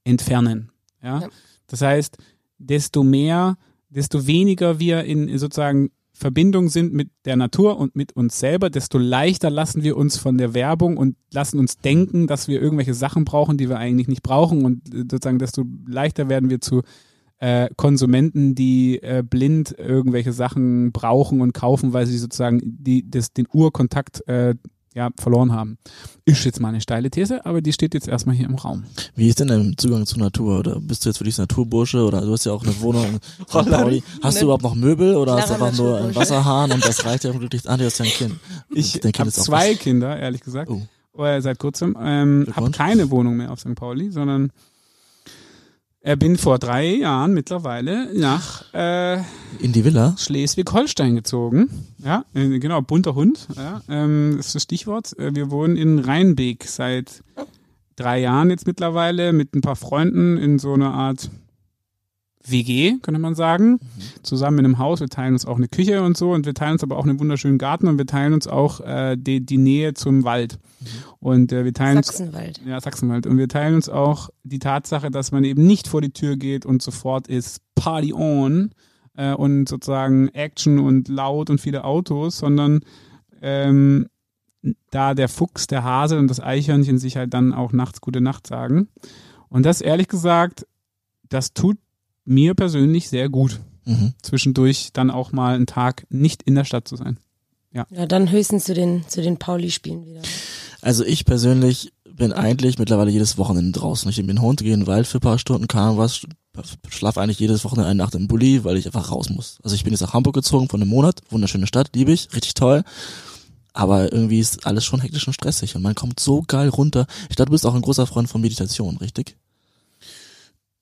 [0.03, 0.71] entfernen.
[1.01, 1.21] Ja?
[1.21, 1.29] Ja.
[1.67, 2.17] Das heißt,
[2.57, 3.57] desto mehr,
[3.89, 8.99] desto weniger wir in sozusagen Verbindung sind mit der Natur und mit uns selber, desto
[8.99, 13.25] leichter lassen wir uns von der Werbung und lassen uns denken, dass wir irgendwelche Sachen
[13.25, 16.83] brauchen, die wir eigentlich nicht brauchen und äh, sozusagen desto leichter werden wir zu
[17.39, 23.33] äh, Konsumenten, die äh, blind irgendwelche Sachen brauchen und kaufen, weil sie sozusagen die, das,
[23.33, 24.55] den Urkontakt äh,
[24.95, 25.77] ja, verloren haben.
[26.23, 28.83] Ist jetzt mal eine steile These, aber die steht jetzt erstmal hier im Raum.
[29.15, 30.59] Wie ist denn dein Zugang zur Natur?
[30.59, 32.03] Oder bist du jetzt wirklich Naturbursche?
[32.05, 33.69] Oder du hast ja auch eine Wohnung in St.
[33.71, 34.03] Pauli.
[34.21, 36.15] Hast du überhaupt noch Möbel oder hast du einfach nur einen.
[36.15, 38.35] Wasserhahn und das reicht ja glücklich an, du hast ja ein Kind.
[38.69, 41.23] Ich habe zwei Kinder, ehrlich gesagt, Oh.
[41.23, 41.97] äh, seit kurzem.
[41.99, 43.73] Ähm, habe keine Wohnung mehr auf St.
[43.75, 44.51] Pauli, sondern
[46.03, 49.17] äh, bin vor drei Jahren mittlerweile nach äh,
[49.59, 50.15] In die Villa?
[50.17, 51.69] Schleswig-Holstein gezogen.
[52.03, 53.47] Ja, äh, genau, bunter Hund.
[53.55, 55.17] Ja, ähm, das ist das Stichwort.
[55.17, 57.23] Äh, wir wohnen in Rheinbeek seit
[57.95, 61.29] drei Jahren jetzt mittlerweile mit ein paar Freunden in so einer Art
[62.45, 63.79] WG, könnte man sagen.
[64.21, 64.99] Zusammen in einem Haus.
[64.99, 67.19] Wir teilen uns auch eine Küche und so und wir teilen uns aber auch einen
[67.19, 70.59] wunderschönen Garten und wir teilen uns auch äh, die, die Nähe zum Wald.
[71.19, 72.61] Und äh, wir teilen uns Sachsenwald.
[72.65, 73.27] ja, Sachsenwald.
[73.27, 76.65] Und wir teilen uns auch die Tatsache, dass man eben nicht vor die Tür geht
[76.65, 78.71] und sofort ist Party on
[79.15, 82.81] äh, und sozusagen Action und laut und viele Autos, sondern
[83.41, 84.07] ähm,
[84.91, 88.47] da der Fuchs, der Hase und das Eichhörnchen sich halt dann auch nachts gute Nacht
[88.47, 88.87] sagen.
[89.49, 90.65] Und das ehrlich gesagt,
[91.29, 91.77] das tut
[92.25, 93.59] mir persönlich sehr gut.
[93.85, 94.13] Mhm.
[94.21, 97.17] zwischendurch dann auch mal einen Tag nicht in der Stadt zu sein.
[97.73, 100.21] Ja, dann höchstens zu den, zu den Pauli-Spielen wieder.
[100.81, 104.09] Also ich persönlich bin eigentlich mittlerweile jedes Wochenende draußen.
[104.09, 106.21] Ich nehme den Hund, gehe in den Wald für ein paar Stunden, kann was,
[106.89, 109.57] schlafe eigentlich jedes Wochenende eine Nacht im Bulli, weil ich einfach raus muss.
[109.63, 112.53] Also ich bin jetzt nach Hamburg gezogen von einem Monat, wunderschöne Stadt, liebe ich, richtig
[112.53, 112.83] toll.
[113.73, 117.07] Aber irgendwie ist alles schon hektisch und stressig und man kommt so geil runter.
[117.29, 119.35] Ich glaube, du bist auch ein großer Freund von Meditation, richtig?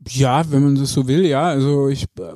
[0.10, 1.44] Ja, wenn man das so will, ja.
[1.44, 2.34] Also ich äh,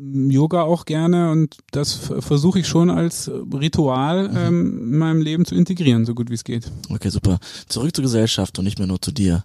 [0.00, 5.54] Yoga auch gerne und das versuche ich schon als Ritual ähm, in meinem Leben zu
[5.56, 6.70] integrieren, so gut wie es geht.
[6.88, 7.38] Okay, super.
[7.68, 9.44] Zurück zur Gesellschaft und nicht mehr nur zu dir.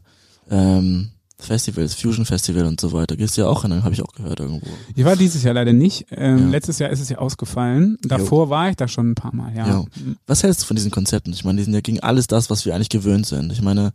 [0.52, 3.18] Ähm, Festivals, Fusion Festival und so weiter.
[3.18, 4.68] Gehst du ja auch hin, habe ich auch gehört irgendwo.
[4.96, 6.06] Ich war dieses Jahr leider nicht.
[6.12, 6.50] Ähm, Ja.
[6.50, 7.98] Letztes Jahr ist es ja ausgefallen.
[8.04, 9.68] Davor war ich da schon ein paar Mal, ja.
[9.70, 9.88] Jo.
[10.28, 11.34] Was hältst du von diesen Konzepten?
[11.34, 13.52] Ich meine, die sind ja gegen alles das, was wir eigentlich gewöhnt sind.
[13.52, 13.92] Ich meine,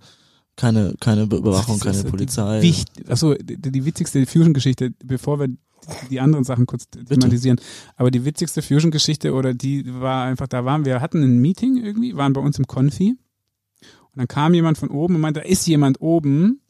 [0.59, 2.61] keine, keine Be- Überwachung, keine die Polizei.
[2.63, 5.49] Wicht, achso, die, die witzigste Fusion-Geschichte, bevor wir
[6.11, 7.61] die anderen Sachen kurz thematisieren.
[7.97, 12.17] Aber die witzigste Fusion-Geschichte oder die war einfach, da waren wir, hatten ein Meeting irgendwie,
[12.17, 13.17] waren bei uns im Konfi
[13.81, 16.61] und dann kam jemand von oben und meinte, da ist jemand oben,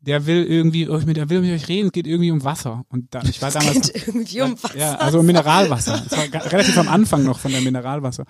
[0.00, 2.84] der will irgendwie, oh, der will mit euch reden, es geht irgendwie um Wasser.
[2.88, 4.78] Und da, ich war damals, Geht irgendwie um Wasser.
[4.78, 6.04] ja, also Mineralwasser.
[6.08, 8.24] Das war relativ am Anfang noch von der Mineralwasser.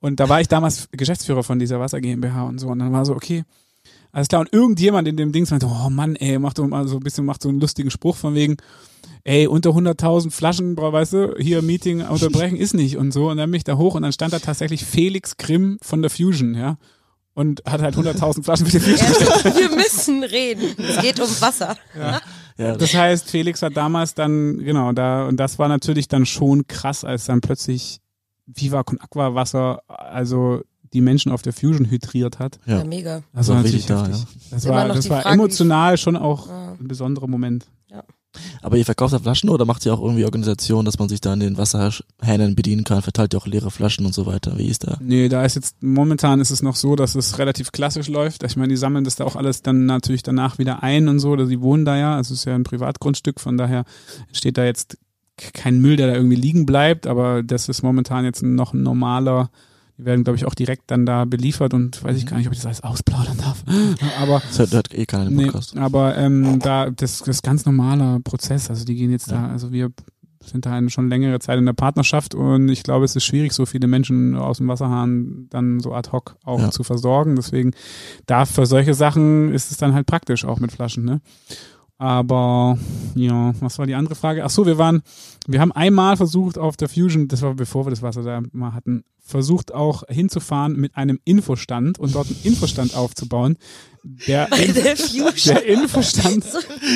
[0.00, 2.68] Und da war ich damals Geschäftsführer von dieser Wasser GmbH und so.
[2.68, 3.42] Und dann war so, okay,
[4.12, 4.40] alles klar.
[4.40, 7.24] Und irgendjemand in dem Dings meinte, oh Mann, ey, macht doch mal so ein bisschen,
[7.24, 8.56] macht so einen lustigen Spruch von wegen,
[9.24, 13.28] ey, unter 100.000 Flaschen, bra- weißt du, hier Meeting unterbrechen ist nicht und so.
[13.30, 16.10] Und dann bin ich da hoch und dann stand da tatsächlich Felix Grimm von der
[16.10, 16.76] Fusion, ja.
[17.34, 19.08] Und hat halt 100.000 Flaschen für die Fusion
[19.44, 20.74] Ja, wir müssen reden.
[20.76, 21.76] Es geht um Wasser.
[22.56, 26.66] Ja, Das heißt, Felix hat damals dann, genau, da, und das war natürlich dann schon
[26.66, 28.00] krass, als dann plötzlich
[28.46, 32.58] Viva Con Aqua Wasser, also die Menschen auf der Fusion hydriert hat.
[32.66, 32.78] Ja.
[32.78, 33.22] Ja, mega.
[33.32, 34.50] Das war war richtig natürlich da, heftig.
[34.50, 36.72] Das war, das die war emotional schon auch Ja.
[36.80, 37.66] ein besonderer Moment.
[38.60, 41.32] Aber ihr verkauft da Flaschen oder macht ihr auch irgendwie Organisation, dass man sich da
[41.32, 43.00] an den Wasserhähnen bedienen kann?
[43.02, 44.58] Verteilt ihr auch leere Flaschen und so weiter?
[44.58, 44.98] Wie ist da?
[45.00, 48.42] Nee, da ist jetzt, momentan ist es noch so, dass es relativ klassisch läuft.
[48.44, 51.30] Ich meine, die sammeln das da auch alles dann natürlich danach wieder ein und so,
[51.30, 53.84] oder sie wohnen da ja, also es ist ja ein Privatgrundstück, von daher
[54.28, 54.98] entsteht da jetzt
[55.36, 59.50] kein Müll, der da irgendwie liegen bleibt, aber das ist momentan jetzt noch ein normaler,
[59.98, 62.52] die werden, glaube ich, auch direkt dann da beliefert und weiß ich gar nicht, ob
[62.52, 63.64] ich das alles ausplaudern darf.
[64.20, 65.76] Aber Das hört eh keiner im Nee, Podcast.
[65.76, 68.70] aber ähm, da das, das ist ganz normaler Prozess.
[68.70, 69.42] Also die gehen jetzt Ja.
[69.42, 69.90] da, also wir
[70.44, 73.52] sind da eine schon längere Zeit in der Partnerschaft und ich glaube, es ist schwierig,
[73.52, 76.70] so viele Menschen aus dem Wasserhahn dann so ad hoc auch Ja.
[76.70, 77.34] zu versorgen.
[77.36, 77.72] Deswegen
[78.26, 81.20] da für solche Sachen ist es dann halt praktisch auch mit Flaschen, ne?
[81.98, 82.78] Aber
[83.16, 84.44] ja, was war die andere Frage?
[84.44, 85.02] Ach so, wir waren,
[85.48, 88.72] wir haben einmal versucht auf der Fusion, das war bevor wir das Wasser da mal
[88.72, 93.58] hatten, versucht auch hinzufahren mit einem Infostand und dort einen Infostand aufzubauen.
[94.28, 96.44] Der, Bei der der Infostand,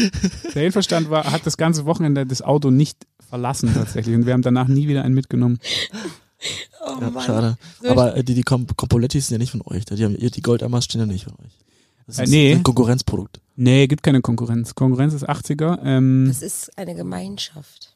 [0.54, 4.42] der Infostand war, hat das ganze Wochenende das Auto nicht verlassen tatsächlich und wir haben
[4.42, 5.58] danach nie wieder einen mitgenommen.
[6.86, 7.24] Oh Ja, Mann.
[7.24, 7.58] schade.
[7.86, 9.84] Aber äh, die, die Kom Compolettis sind ja nicht von euch.
[9.84, 11.58] Die, haben, die Goldamas stehen ja nicht von euch.
[12.06, 12.52] Das Äh, ist nee.
[12.52, 13.41] ein Konkurrenzprodukt.
[13.56, 14.74] Nee, gibt keine Konkurrenz.
[14.74, 15.78] Konkurrenz ist 80er.
[15.84, 17.92] Ähm, Das ist eine Gemeinschaft.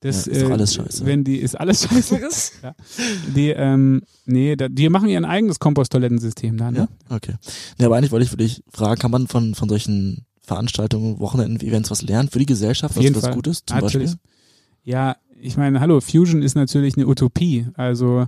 [0.00, 1.06] das Ja, ist doch äh, alles scheiße.
[1.06, 2.18] Wenn die ist alles scheiße.
[3.34, 6.88] Die ähm, nee, da, die machen ihr eigenes Komposttoilettensystem da, ne?
[7.10, 7.34] Ja, okay.
[7.78, 11.90] Nee, aber eigentlich wollte ich wirklich fragen, kann man von, von solchen Veranstaltungen, Wochenenden, Events
[11.90, 13.34] was lernen für die Gesellschaft, was was.
[13.34, 14.12] Gutes zum Natürlich.
[14.12, 14.30] Beispiel?
[14.84, 17.66] Ja, ich meine, hallo, Fusion ist natürlich eine Utopie.
[17.74, 18.26] Also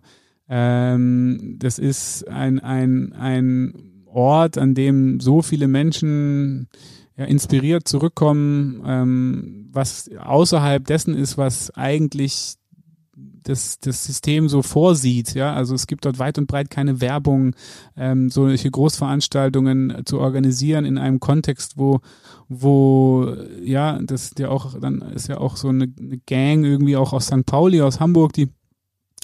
[0.48, 3.74] ähm, das ist ein, ein, ein
[4.12, 6.68] Ort, an dem so viele Menschen
[7.16, 12.55] ja, inspiriert zurückkommen, ähm, was außerhalb dessen ist, was eigentlich
[13.42, 15.35] das, das System so vorsieht.
[15.35, 17.55] Ja, also es gibt dort weit und breit keine Werbung,
[17.96, 22.01] ähm, solche Großveranstaltungen zu organisieren in einem Kontext, wo
[22.53, 27.12] wo ja, das ja auch, dann ist ja auch so eine, eine Gang irgendwie auch
[27.12, 27.46] aus St.
[27.46, 28.49] Pauli, aus Hamburg, die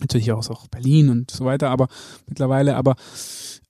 [0.00, 1.88] natürlich auch aus Berlin und so weiter, aber
[2.28, 2.94] mittlerweile, aber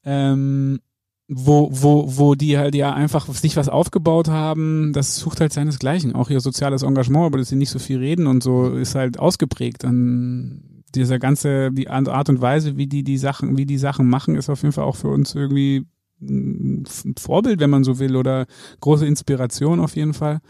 [0.04, 0.80] ähm,
[1.28, 6.14] wo, wo, wo die halt ja einfach sich was aufgebaut haben, das sucht halt seinesgleichen.
[6.14, 9.18] Auch ihr soziales Engagement, aber dass sie nicht so viel reden und so, ist halt
[9.18, 9.84] ausgeprägt.
[9.84, 14.36] Dann dieser ganze, die Art und Weise, wie die die Sachen, wie die Sachen machen,
[14.36, 15.86] ist auf jeden Fall auch für uns irgendwie
[16.20, 16.84] ein
[17.18, 18.46] Vorbild, wenn man so will, oder
[18.80, 20.40] große Inspiration auf jeden Fall.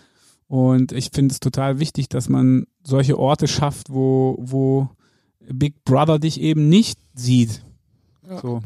[0.47, 4.89] Und ich finde es total wichtig, dass man solche Orte schafft, wo, wo
[5.41, 7.65] Big Brother dich eben nicht sieht.
[8.43, 8.63] So.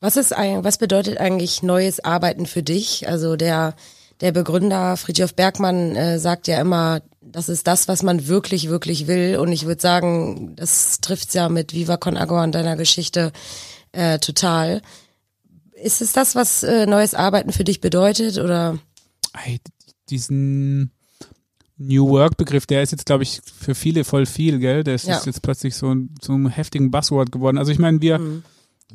[0.00, 3.08] Was ist ein, was bedeutet eigentlich neues Arbeiten für dich?
[3.08, 3.74] Also der
[4.20, 9.06] der Begründer Friedhof Bergmann äh, sagt ja immer, das ist das, was man wirklich wirklich
[9.06, 9.36] will.
[9.38, 13.32] Und ich würde sagen, das trifft's ja mit Viva Con Agua und deiner Geschichte
[13.92, 14.82] äh, total.
[15.82, 18.78] Ist es das, was äh, neues Arbeiten für dich bedeutet oder?
[19.46, 19.58] Ey,
[20.10, 20.90] diesen
[21.78, 24.84] New Work-Begriff, der ist jetzt, glaube ich, für viele voll viel, gell?
[24.84, 25.22] Der ist Ja.
[25.24, 27.56] jetzt plötzlich so, so ein heftigen Buzzword geworden.
[27.56, 28.42] Also ich meine, wir, Mhm.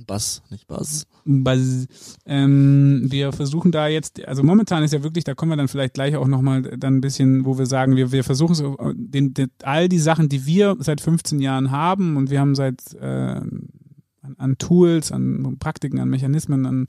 [0.06, 1.08] Bass, nicht Bass.
[1.26, 1.88] Buzz.
[2.26, 5.96] Ähm, wir versuchen da jetzt, also momentan ist ja wirklich, da kommen wir dann vielleicht
[5.96, 9.50] gleich auch nochmal dann ein bisschen, wo wir sagen, wir, wir versuchen so, den, den,
[9.64, 13.06] all die Sachen, die wir seit 15 Jahren haben und wir haben seit äh,
[14.26, 16.86] an, an Tools, an Praktiken, an Mechanismen, an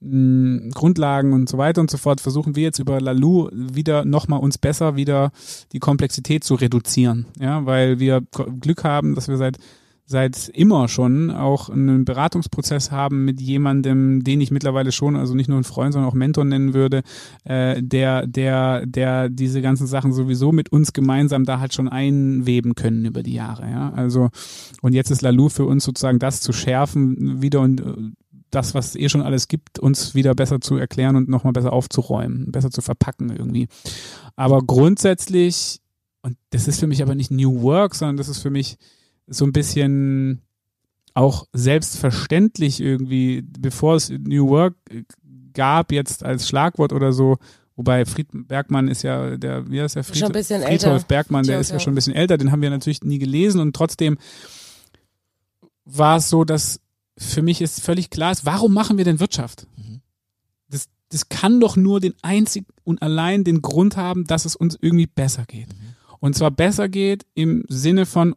[0.00, 4.40] mh, Grundlagen und so weiter und so fort, versuchen wir jetzt über Lalu wieder nochmal
[4.40, 5.30] uns besser wieder
[5.72, 7.26] die Komplexität zu reduzieren.
[7.38, 8.22] Ja, weil wir
[8.60, 9.58] Glück haben, dass wir seit
[10.06, 15.48] seit immer schon auch einen Beratungsprozess haben mit jemandem, den ich mittlerweile schon, also nicht
[15.48, 17.02] nur einen Freund, sondern auch Mentor nennen würde,
[17.44, 22.74] äh, der, der, der diese ganzen Sachen sowieso mit uns gemeinsam da halt schon einweben
[22.74, 23.70] können über die Jahre.
[23.70, 24.28] Ja, also
[24.82, 27.94] und jetzt ist Lalu für uns sozusagen das zu schärfen wieder und äh,
[28.50, 32.52] das, was eh schon alles gibt, uns wieder besser zu erklären und nochmal besser aufzuräumen,
[32.52, 33.68] besser zu verpacken irgendwie.
[34.36, 35.80] Aber grundsätzlich,
[36.22, 38.76] und das ist für mich aber nicht New Work, sondern das ist für mich
[39.26, 40.42] so ein bisschen
[41.14, 44.74] auch selbstverständlich irgendwie, bevor es New Work
[45.52, 47.38] gab, jetzt als Schlagwort oder so,
[47.76, 51.06] wobei Fried Bergmann ist ja der, wie heißt der Fried, Schon ein bisschen Friedhof älter.
[51.06, 53.74] Bergmann, der ist ja schon ein bisschen älter, den haben wir natürlich nie gelesen und
[53.74, 54.18] trotzdem
[55.84, 56.80] war es so, dass
[57.16, 59.68] für mich ist völlig klar ist, warum machen wir denn Wirtschaft?
[59.76, 60.00] Mhm.
[60.68, 64.76] Das, das kann doch nur den einzig und allein den Grund haben, dass es uns
[64.80, 65.68] irgendwie besser geht.
[66.18, 68.34] Und zwar besser geht im Sinne von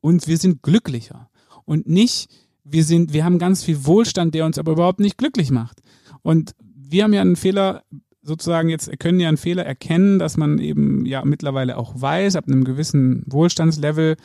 [0.00, 1.30] uns, wir sind glücklicher
[1.64, 2.30] und nicht,
[2.64, 5.80] wir sind, wir haben ganz viel Wohlstand, der uns aber überhaupt nicht glücklich macht.
[6.22, 7.82] Und wir haben ja einen Fehler,
[8.22, 12.46] sozusagen jetzt können ja einen Fehler erkennen, dass man eben ja mittlerweile auch weiß, ab
[12.46, 14.16] einem gewissen Wohlstandslevel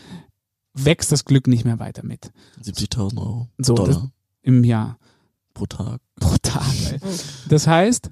[0.74, 2.32] wächst das Glück nicht mehr weiter mit
[2.62, 3.48] 70.000 Euro.
[3.58, 4.98] So, Dollar im Jahr
[5.54, 6.02] pro Tag.
[6.20, 6.66] pro Tag.
[7.48, 8.12] Das heißt,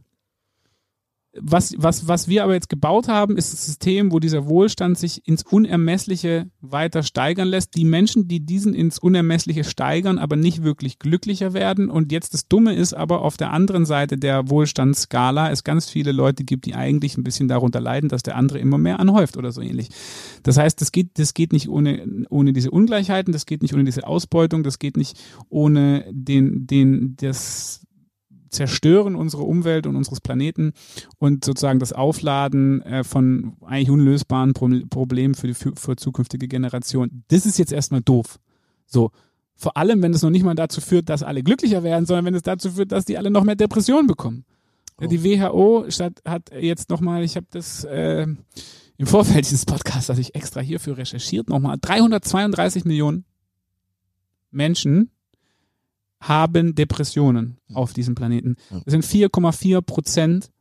[1.39, 5.25] was, was, was wir aber jetzt gebaut haben, ist ein System, wo dieser Wohlstand sich
[5.25, 7.75] ins Unermessliche weiter steigern lässt.
[7.75, 11.89] Die Menschen, die diesen ins Unermessliche steigern, aber nicht wirklich glücklicher werden.
[11.89, 16.11] Und jetzt das Dumme ist aber auf der anderen Seite der Wohlstandsskala es ganz viele
[16.11, 19.53] Leute gibt, die eigentlich ein bisschen darunter leiden, dass der andere immer mehr anhäuft oder
[19.53, 19.87] so ähnlich.
[20.43, 23.85] Das heißt, das geht, das geht nicht ohne, ohne diese Ungleichheiten, das geht nicht ohne
[23.85, 25.17] diese Ausbeutung, das geht nicht
[25.49, 27.85] ohne den, den, das
[28.51, 30.73] Zerstören unserer Umwelt und unseres Planeten
[31.17, 36.47] und sozusagen das Aufladen äh, von eigentlich unlösbaren Pro Problemen für die für, für zukünftige
[36.47, 37.23] Generation.
[37.29, 38.39] Das ist jetzt erstmal doof.
[38.85, 39.11] So.
[39.55, 42.33] Vor allem, wenn es noch nicht mal dazu führt, dass alle glücklicher werden, sondern wenn
[42.33, 44.43] es dazu führt, dass die alle noch mehr Depressionen bekommen.
[44.99, 48.25] Ja, Die WHO statt, hat jetzt nochmal, ich habe das äh,
[48.97, 53.25] im Vorfeld dieses Podcasts, das ich extra hierfür recherchiert, nochmal 332 Millionen
[54.49, 55.11] Menschen
[56.21, 58.55] haben Depressionen auf diesem Planeten.
[58.69, 58.81] Ja.
[58.85, 60.51] Das sind 4,4 Prozent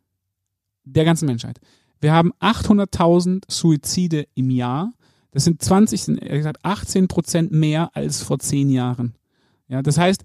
[0.85, 1.61] der ganzen Menschheit.
[2.01, 4.92] Wir haben 800.000 Suizide im Jahr.
[5.33, 9.14] Das sind 20, sind ehrlich gesagt 18 Prozent mehr als vor zehn Jahren.
[9.68, 10.25] Ja, das heißt,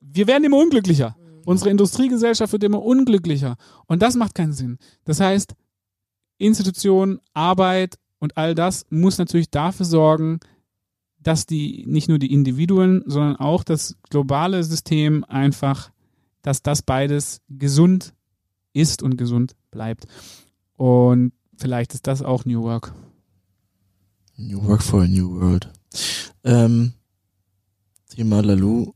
[0.00, 1.16] wir werden immer unglücklicher.
[1.46, 3.56] Unsere Industriegesellschaft wird immer unglücklicher.
[3.86, 4.78] Und das macht keinen Sinn.
[5.04, 5.54] Das heißt,
[6.38, 10.40] Institutionen, Arbeit und all das muss natürlich dafür sorgen,
[11.24, 15.90] dass die nicht nur die Individuen, sondern auch das globale System einfach,
[16.42, 18.14] dass das beides gesund
[18.72, 20.06] ist und gesund bleibt.
[20.76, 22.92] Und vielleicht ist das auch New Work.
[24.36, 25.68] New Work for a New World.
[26.42, 26.92] Ähm,
[28.10, 28.92] Thema Lalu.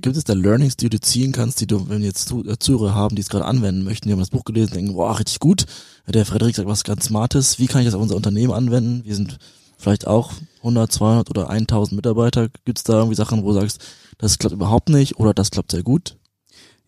[0.00, 3.16] Gibt es da Learnings, die du ziehen kannst, die du, wenn jetzt äh, Zuhörer haben,
[3.16, 5.64] die es gerade anwenden möchten, die haben das Buch gelesen, denken, boah, richtig gut.
[6.06, 7.58] Der Frederik sagt was ganz Smartes.
[7.58, 9.04] Wie kann ich das auf unser Unternehmen anwenden?
[9.04, 9.38] Wir sind
[9.78, 12.48] vielleicht auch 100, 200 oder 1000 Mitarbeiter.
[12.64, 13.82] Gibt es da irgendwie Sachen, wo du sagst,
[14.18, 16.16] das klappt überhaupt nicht oder das klappt sehr gut?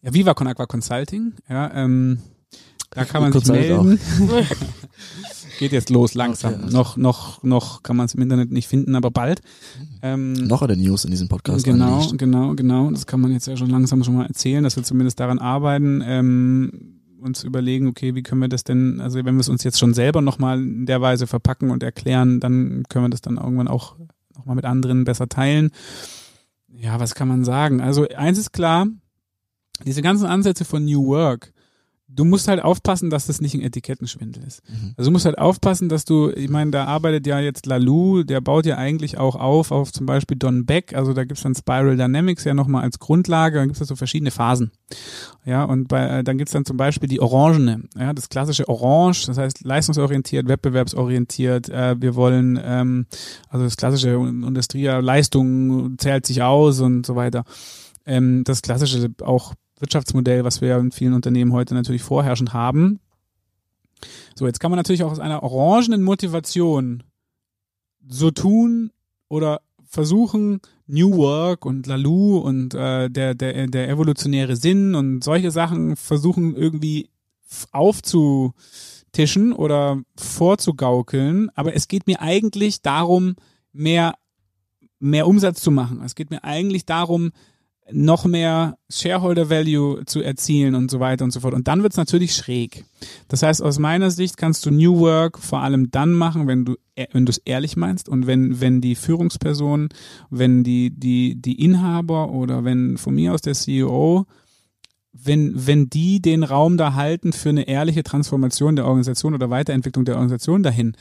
[0.03, 2.19] Ja, Viva Con Aqua Consulting, ja, ähm,
[2.91, 4.01] da kann man sich melden.
[5.61, 6.55] Geht jetzt los, langsam.
[6.55, 6.73] Okay.
[6.73, 9.43] Noch, noch, noch kann man es im Internet nicht finden, aber bald.
[10.03, 11.65] Ähm, Noch eine News in diesem Podcast.
[11.65, 12.91] Genau, genau, genau.
[12.91, 16.03] Das kann man jetzt ja schon langsam schon mal erzählen, dass wir zumindest daran arbeiten,
[16.05, 19.79] ähm, uns überlegen, okay, wie können wir das denn, also wenn wir es uns jetzt
[19.79, 23.69] schon selber nochmal in der Weise verpacken und erklären, dann können wir das dann irgendwann
[23.69, 23.97] auch
[24.37, 25.71] nochmal mit anderen besser teilen.
[26.69, 27.81] Ja, was kann man sagen?
[27.81, 28.87] Also eins ist klar,
[29.85, 31.53] diese ganzen Ansätze von New Work,
[32.15, 34.63] du musst halt aufpassen, dass das nicht ein Etikettenschwindel ist.
[34.69, 34.95] Mhm.
[34.97, 38.41] Also du musst halt aufpassen, dass du, ich meine, da arbeitet ja jetzt Lalou, der
[38.41, 41.97] baut ja eigentlich auch auf, auf zum Beispiel Don Beck, also da gibt's dann Spiral
[41.97, 44.73] Dynamics ja nochmal als Grundlage, dann gibt's da so verschiedene Phasen.
[45.45, 49.27] Ja, und bei, äh, dann gibt's dann zum Beispiel die Orangene, ja, das klassische Orange,
[49.27, 53.07] das heißt leistungsorientiert, wettbewerbsorientiert, äh, wir wollen, ähm,
[53.49, 57.45] also das klassische Industrie, Leistung zählt sich aus und so weiter.
[58.07, 63.01] Ähm, das klassische auch Wirtschaftsmodell, was wir ja in vielen Unternehmen heute natürlich vorherrschend haben.
[64.35, 67.03] So, jetzt kann man natürlich auch aus einer orangenen Motivation
[68.09, 68.91] so tun
[69.29, 75.51] oder versuchen, New Work und Lalu und äh, der, der, der evolutionäre Sinn und solche
[75.51, 77.11] Sachen versuchen irgendwie
[77.73, 81.51] aufzutischen oder vorzugaukeln.
[81.55, 83.37] Aber es geht mir eigentlich darum,
[83.73, 84.15] mehr,
[84.99, 86.03] mehr Umsatz zu machen.
[86.05, 87.33] Es geht mir eigentlich darum,
[87.93, 91.55] noch mehr Shareholder Value zu erzielen und so weiter und so fort.
[91.55, 92.85] Und dann wird's natürlich schräg.
[93.29, 96.77] Das heißt, aus meiner Sicht kannst du New Work vor allem dann machen, wenn du
[97.13, 99.89] wenn du es ehrlich meinst und wenn wenn die Führungsperson,
[100.29, 104.27] wenn die die die Inhaber oder wenn von mir aus der CEO
[105.13, 110.05] wenn, wenn die den Raum da halten für eine ehrliche Transformation der Organisation oder Weiterentwicklung
[110.05, 110.97] der Organisation dahin,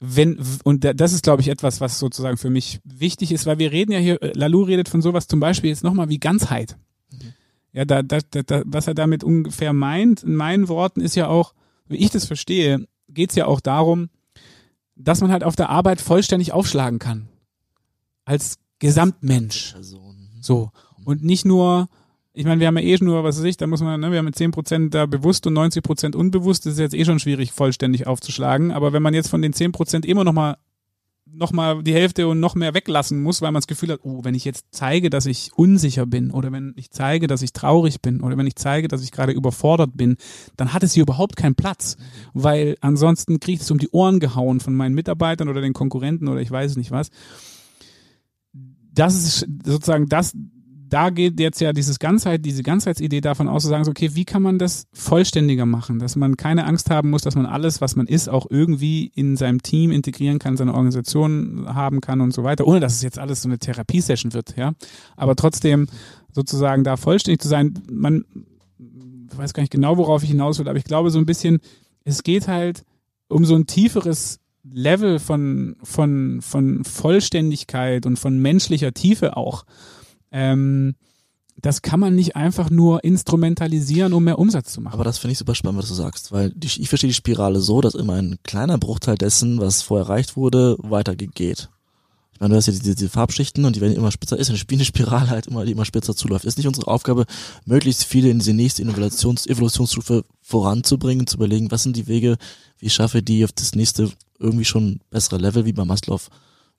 [0.00, 3.70] wenn, und das ist, glaube ich, etwas, was sozusagen für mich wichtig ist, weil wir
[3.70, 6.78] reden ja hier, äh, Lalou redet von sowas zum Beispiel jetzt nochmal wie Ganzheit.
[7.12, 7.34] Mhm.
[7.72, 11.54] Ja, da, da, da, was er damit ungefähr meint, in meinen Worten, ist ja auch,
[11.86, 14.08] wie ich das verstehe, geht es ja auch darum,
[14.96, 17.28] dass man halt auf der Arbeit vollständig aufschlagen kann.
[18.24, 19.76] Als Gesamtmensch.
[20.40, 20.70] So.
[21.04, 21.88] Und nicht nur,
[22.32, 24.18] ich meine, wir haben ja eh nur, was weiß ich, da muss man, ne, wir
[24.18, 28.70] haben 10% da bewusst und 90% unbewusst, das ist jetzt eh schon schwierig, vollständig aufzuschlagen.
[28.70, 30.56] Aber wenn man jetzt von den 10% immer noch mal
[31.32, 34.24] noch mal die Hälfte und noch mehr weglassen muss, weil man das Gefühl hat, oh,
[34.24, 38.00] wenn ich jetzt zeige, dass ich unsicher bin oder wenn ich zeige, dass ich traurig
[38.00, 40.16] bin oder wenn ich zeige, dass ich gerade überfordert bin,
[40.56, 41.96] dann hat es hier überhaupt keinen Platz,
[42.34, 46.28] weil ansonsten kriege ich es um die Ohren gehauen von meinen Mitarbeitern oder den Konkurrenten
[46.28, 47.10] oder ich weiß nicht was.
[48.92, 50.34] Das ist sozusagen das,
[50.90, 54.24] da geht jetzt ja dieses Ganzheit, diese Ganzheitsidee davon aus, zu sagen, so, okay, wie
[54.24, 57.96] kann man das vollständiger machen, dass man keine Angst haben muss, dass man alles, was
[57.96, 62.44] man ist, auch irgendwie in seinem Team integrieren kann, seine Organisation haben kann und so
[62.44, 64.72] weiter, ohne dass es jetzt alles so eine Therapiesession wird, ja.
[65.16, 65.86] Aber trotzdem
[66.32, 68.24] sozusagen da vollständig zu sein, man
[69.36, 71.60] weiß gar nicht genau, worauf ich hinaus will, aber ich glaube so ein bisschen,
[72.04, 72.84] es geht halt
[73.28, 79.64] um so ein tieferes Level von, von, von Vollständigkeit und von menschlicher Tiefe auch.
[80.30, 80.94] Ähm,
[81.62, 84.94] das kann man nicht einfach nur instrumentalisieren, um mehr Umsatz zu machen.
[84.94, 87.60] Aber das finde ich super spannend, was du sagst, weil die, ich verstehe die Spirale
[87.60, 91.68] so, dass immer ein kleiner Bruchteil dessen, was vorher erreicht wurde, weitergeht.
[92.32, 94.38] Ich meine, du hast ja diese, diese Farbschichten und die werden immer spitzer.
[94.38, 96.46] Ist eine Spirale halt immer, die immer spitzer zuläuft.
[96.46, 97.26] Ist nicht unsere Aufgabe,
[97.66, 102.38] möglichst viele in diese nächste Innovations Evolutionsstufe voranzubringen, zu überlegen, was sind die Wege,
[102.78, 106.22] wie schaffe die auf das nächste irgendwie schon bessere Level, wie bei Maslow,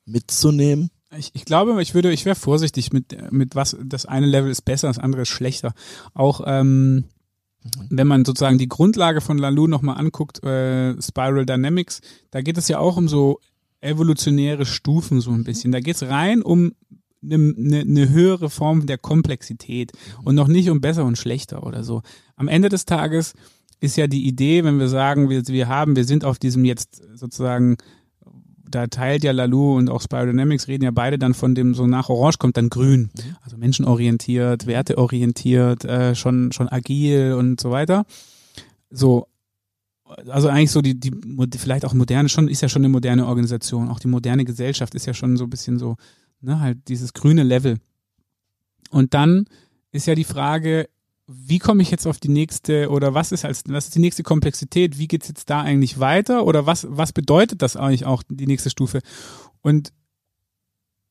[0.05, 0.89] mitzunehmen?
[1.17, 4.61] Ich, ich glaube, ich würde, ich wäre vorsichtig mit, mit was, das eine Level ist
[4.61, 5.73] besser, das andere ist schlechter.
[6.13, 7.03] Auch ähm, mhm.
[7.89, 12.01] wenn man sozusagen die Grundlage von Lalou nochmal anguckt, äh, Spiral Dynamics,
[12.31, 13.39] da geht es ja auch um so
[13.81, 15.71] evolutionäre Stufen so ein bisschen.
[15.71, 16.73] Da geht es rein um
[17.23, 20.27] eine, eine, eine höhere Form der Komplexität mhm.
[20.27, 22.03] und noch nicht um besser und schlechter oder so.
[22.37, 23.33] Am Ende des Tages
[23.81, 27.01] ist ja die Idee, wenn wir sagen, wir, wir haben, wir sind auf diesem jetzt
[27.15, 27.77] sozusagen
[28.71, 32.09] da teilt ja Lalou und auch Spirodynamics reden ja beide dann von dem, so nach
[32.09, 33.11] Orange kommt dann Grün.
[33.13, 33.35] Mhm.
[33.41, 38.05] Also menschenorientiert, werteorientiert, äh, schon, schon agil und so weiter.
[38.89, 39.27] So,
[40.27, 41.11] also eigentlich so die, die,
[41.57, 43.89] vielleicht auch moderne, schon, ist ja schon eine moderne Organisation.
[43.89, 45.95] Auch die moderne Gesellschaft ist ja schon so ein bisschen so,
[46.41, 47.77] ne, halt dieses grüne Level.
[48.89, 49.45] Und dann
[49.91, 50.89] ist ja die Frage,
[51.33, 54.23] wie komme ich jetzt auf die nächste oder was ist als was ist die nächste
[54.23, 54.97] Komplexität?
[54.97, 58.69] Wie geht's jetzt da eigentlich weiter oder was was bedeutet das eigentlich auch die nächste
[58.69, 58.99] Stufe?
[59.61, 59.93] Und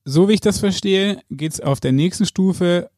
[0.05, 2.91] so wie ich das verstehe, geht's auf der nächsten Stufe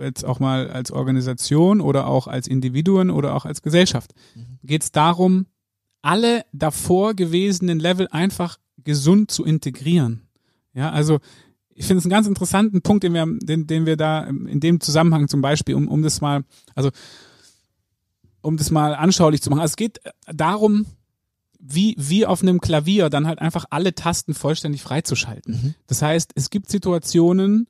[0.00, 4.14] jetzt auch mal als Organisation oder auch als Individuen oder auch als Gesellschaft.
[4.34, 4.58] Mhm.
[4.62, 5.46] Geht's darum,
[6.02, 10.22] alle davor gewesenen Level einfach gesund zu integrieren.
[10.74, 11.20] Ja, also
[11.74, 14.80] ich finde es einen ganz interessanten Punkt, den wir, den, den wir da in dem
[14.80, 16.44] Zusammenhang zum Beispiel, um, um das mal,
[16.74, 16.90] also
[18.42, 19.60] um das mal anschaulich zu machen.
[19.60, 20.86] Also es geht darum,
[21.58, 25.54] wie, wie auf einem Klavier dann halt einfach alle Tasten vollständig freizuschalten.
[25.54, 25.74] Mhm.
[25.86, 27.68] Das heißt, es gibt Situationen,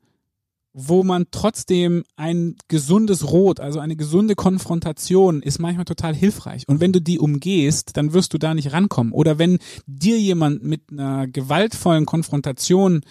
[0.73, 6.67] wo man trotzdem ein gesundes Rot, also eine gesunde Konfrontation ist manchmal total hilfreich.
[6.67, 9.13] Und wenn du die umgehst, dann wirst du da nicht rankommen.
[9.13, 13.01] Oder wenn dir jemand mit einer gewaltvollen Konfrontation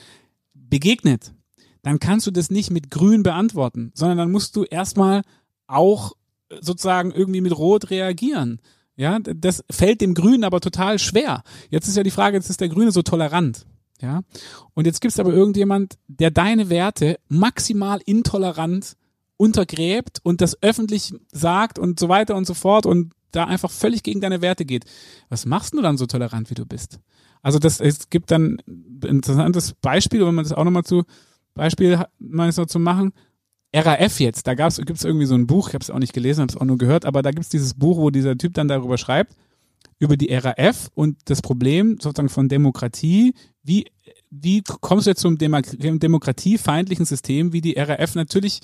[0.73, 1.35] begegnet,
[1.83, 5.21] dann kannst du das nicht mit grün beantworten, sondern dann musst du erstmal
[5.67, 6.13] auch
[6.61, 8.59] sozusagen irgendwie mit rot reagieren.
[8.97, 11.43] Ja, das fällt dem Grünen aber total schwer.
[11.69, 13.67] Jetzt ist ja die Frage, jetzt ist der Grüne so tolerant.
[14.01, 14.23] Ja,
[14.73, 18.97] und jetzt gibt es aber irgendjemand, der deine Werte maximal intolerant
[19.37, 24.03] untergräbt und das öffentlich sagt und so weiter und so fort und da einfach völlig
[24.03, 24.87] gegen deine Werte geht.
[25.29, 26.99] Was machst du dann so tolerant, wie du bist?
[27.43, 31.05] Also das, es gibt dann ein interessantes Beispiel, wenn man das auch nochmal zu
[31.55, 33.13] Beispiel mal so zu machen.
[33.75, 36.43] RAF jetzt, da gab's, gibt's irgendwie so ein Buch, ich habe es auch nicht gelesen,
[36.43, 38.99] habe es auch nur gehört, aber da gibt's dieses Buch, wo dieser Typ dann darüber
[38.99, 39.35] schreibt,
[39.99, 43.87] über die RAF und das Problem sozusagen von Demokratie, wie
[44.35, 48.15] wie kommst du jetzt zum Demo demokratiefeindlichen System wie die RAF?
[48.15, 48.61] Natürlich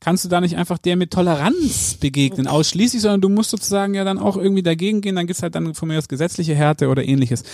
[0.00, 4.02] kannst du da nicht einfach der mit Toleranz begegnen, ausschließlich, sondern du musst sozusagen ja
[4.02, 7.04] dann auch irgendwie dagegen gehen, dann gibt's halt dann von mir aus gesetzliche Härte oder
[7.04, 7.44] ähnliches.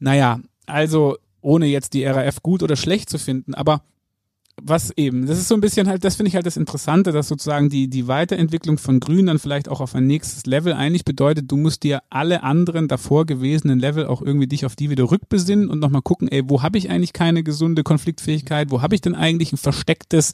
[0.00, 3.82] Naja, also ohne jetzt die RAF gut oder schlecht zu finden, aber
[4.62, 7.28] was eben, das ist so ein bisschen halt, das finde ich halt das Interessante, dass
[7.28, 11.50] sozusagen die, die Weiterentwicklung von Grün dann vielleicht auch auf ein nächstes Level eigentlich bedeutet,
[11.50, 15.68] du musst dir alle anderen davor gewesenen Level auch irgendwie dich auf die wieder rückbesinnen
[15.68, 19.14] und nochmal gucken, ey, wo habe ich eigentlich keine gesunde Konfliktfähigkeit, wo habe ich denn
[19.14, 20.32] eigentlich ein verstecktes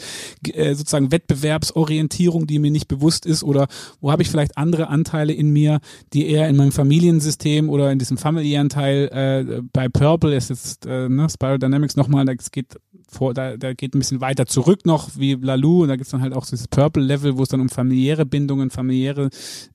[0.53, 3.43] äh, sozusagen Wettbewerbsorientierung, die mir nicht bewusst ist?
[3.43, 3.69] Oder
[4.01, 5.81] wo habe ich vielleicht andere Anteile in mir,
[6.13, 10.87] die eher in meinem Familiensystem oder in diesem familiären Teil äh, bei Purple ist jetzt
[10.87, 12.77] äh, ne, Spiral Dynamics nochmal, es geht
[13.15, 16.21] vor, da, da geht ein bisschen weiter zurück noch, wie Lalu, und da gibt's dann
[16.21, 19.31] halt auch dieses Purple-Level, wo es dann um familiäre Bindungen, familiäre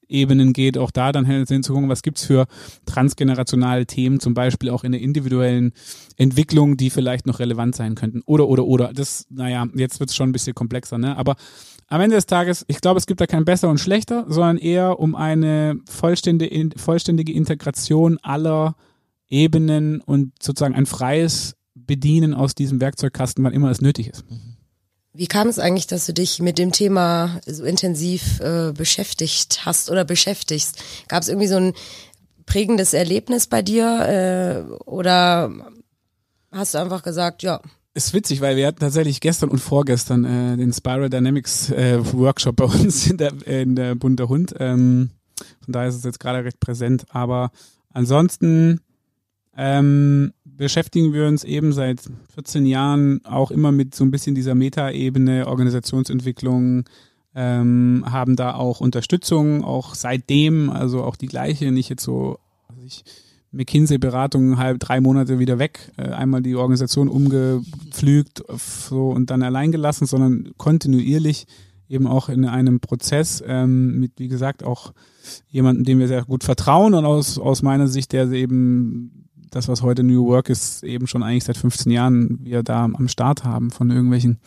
[0.08, 2.46] Ebenen geht, auch da dann halt hinzugucken, was gibt's für
[2.86, 5.72] transgenerationale Themen, zum Beispiel auch in der individuellen
[6.18, 8.22] Entwicklung, die vielleicht noch relevant sein könnten.
[8.26, 8.92] Oder, oder, oder.
[8.94, 11.16] Das, naja, jetzt wird's schon ein bisschen komplexer, ne?
[11.18, 11.36] Aber
[11.88, 15.00] am Ende des Tages, ich glaube, es gibt da kein besser und schlechter, sondern eher
[15.00, 18.76] um eine vollständige, vollständige Integration aller
[19.28, 21.56] Ebenen und sozusagen ein freies
[21.90, 24.24] bedienen aus diesem Werkzeugkasten, wann immer es nötig ist.
[25.12, 29.90] Wie kam es eigentlich, dass du dich mit dem Thema so intensiv äh, beschäftigt hast
[29.90, 30.84] oder beschäftigst?
[31.08, 31.74] Gab es irgendwie so ein
[32.46, 35.52] prägendes Erlebnis bei dir äh, oder
[36.52, 37.60] hast du einfach gesagt, ja,
[37.96, 42.58] ist witzig, weil wir hatten tatsächlich gestern und vorgestern äh, den Spiral Dynamics äh, Workshop
[42.58, 44.54] bei uns in der, in der Bunte Hund.
[44.60, 45.10] Ähm,
[45.66, 47.06] von daher ist es jetzt gerade recht präsent.
[47.10, 47.50] Aber
[47.92, 48.82] ansonsten
[49.58, 52.02] ähm, beschäftigen wir uns eben seit
[52.36, 56.84] 14 Jahren auch immer mit so ein bisschen dieser Metaebene, Organisationsentwicklung,
[57.34, 62.82] ähm, haben da auch Unterstützung, auch seitdem, also auch die gleiche, nicht jetzt so, also
[62.86, 63.04] ich,
[63.52, 69.72] McKinsey-Beratung halb drei Monate wieder weg, äh, einmal die Organisation umgepflügt so, und dann allein
[69.72, 71.48] gelassen, sondern kontinuierlich
[71.88, 74.94] eben auch in einem Prozess ähm, mit, wie gesagt, auch
[75.48, 79.82] jemanden, dem wir sehr gut vertrauen und aus, aus meiner Sicht, der eben das, was
[79.82, 83.72] heute New Work ist, eben schon eigentlich seit 15 Jahren wir da am Start haben
[83.72, 84.40] von irgendwelchen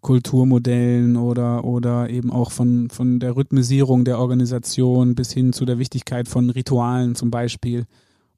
[0.00, 5.78] Kulturmodellen oder, oder eben auch von, von der Rhythmisierung der Organisation bis hin zu der
[5.78, 7.86] Wichtigkeit von Ritualen zum Beispiel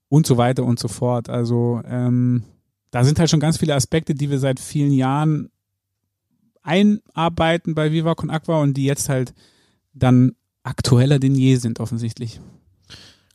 [0.09, 1.31] und so weiter und so fort.
[1.31, 2.45] Also ähm,
[2.91, 5.51] da sind halt schon ganz viele Aspekte, die wir seit vielen Jahren
[6.63, 9.35] einarbeiten bei Viva Con Aqua und die jetzt halt
[9.95, 10.33] dann
[10.63, 12.41] aktueller denn je sind offensichtlich.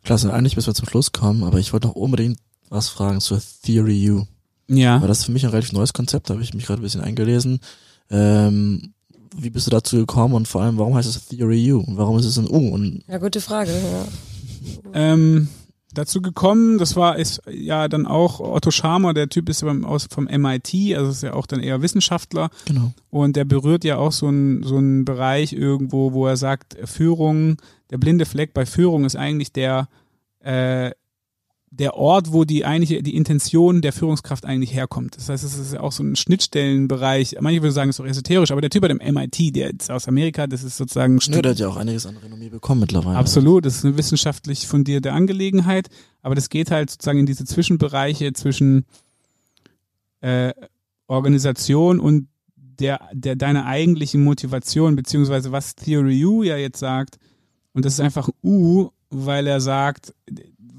[0.09, 2.39] Klasse, eigentlich bis wir zum Schluss kommen, aber ich wollte noch unbedingt
[2.71, 4.25] was fragen zur Theory U.
[4.67, 4.99] Ja.
[4.99, 6.83] Weil das ist für mich ein relativ neues Konzept, da habe ich mich gerade ein
[6.83, 7.59] bisschen eingelesen.
[8.09, 8.95] Ähm,
[9.37, 12.17] wie bist du dazu gekommen und vor allem, warum heißt es Theory U und warum
[12.17, 12.73] ist es ein U?
[12.73, 13.69] Und ja, gute Frage.
[13.71, 14.05] Ja.
[14.93, 15.47] Ähm,
[15.93, 20.07] dazu gekommen, das war ist ja dann auch Otto Scharmer, der Typ ist beim, aus,
[20.09, 22.49] vom MIT, also ist ja auch dann eher Wissenschaftler.
[22.65, 22.93] Genau.
[23.11, 27.57] Und der berührt ja auch so einen so einen Bereich irgendwo, wo er sagt, Führung,
[27.91, 29.87] der blinde Fleck bei Führung ist eigentlich der,
[30.39, 30.91] äh,
[31.71, 35.15] der Ort, wo die eigentliche, die Intention der Führungskraft eigentlich herkommt.
[35.17, 37.35] Das heißt, es ist ja auch so ein Schnittstellenbereich.
[37.41, 39.91] Manche würden sagen, es ist doch esoterisch, aber der Typ bei dem MIT, der ist
[39.91, 41.19] aus Amerika, das ist sozusagen.
[41.27, 43.17] Nö, der hat ja auch einiges an Renommee bekommen mittlerweile.
[43.17, 45.89] Absolut, das ist eine wissenschaftlich fundierte Angelegenheit,
[46.21, 48.85] aber das geht halt sozusagen in diese Zwischenbereiche zwischen
[50.21, 50.53] äh,
[51.07, 52.27] Organisation und
[52.79, 57.19] der, der deiner eigentlichen Motivation, beziehungsweise was Theory U ja jetzt sagt,
[57.73, 60.13] und das ist einfach ein U, weil er sagt,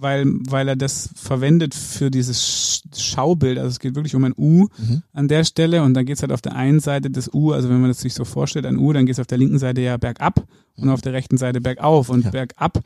[0.01, 3.59] weil, weil er das verwendet für dieses Schaubild.
[3.59, 5.03] Also es geht wirklich um ein U mhm.
[5.13, 7.69] an der Stelle und dann geht es halt auf der einen Seite des U, also
[7.69, 9.83] wenn man das sich so vorstellt, ein U, dann geht es auf der linken Seite
[9.83, 10.85] ja bergab mhm.
[10.85, 12.09] und auf der rechten Seite bergauf.
[12.09, 12.31] Und ja.
[12.31, 12.81] bergab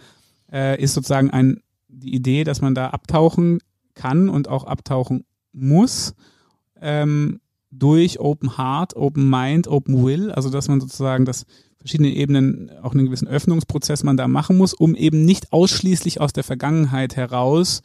[0.53, 3.61] äh, ist sozusagen ein, die Idee, dass man da abtauchen
[3.95, 6.15] kann und auch abtauchen muss.
[6.81, 7.41] Ähm,
[7.71, 11.45] durch Open Heart, Open Mind, Open Will, also dass man sozusagen das
[11.85, 16.33] verschiedenen Ebenen auch einen gewissen Öffnungsprozess man da machen muss, um eben nicht ausschließlich aus
[16.33, 17.83] der Vergangenheit heraus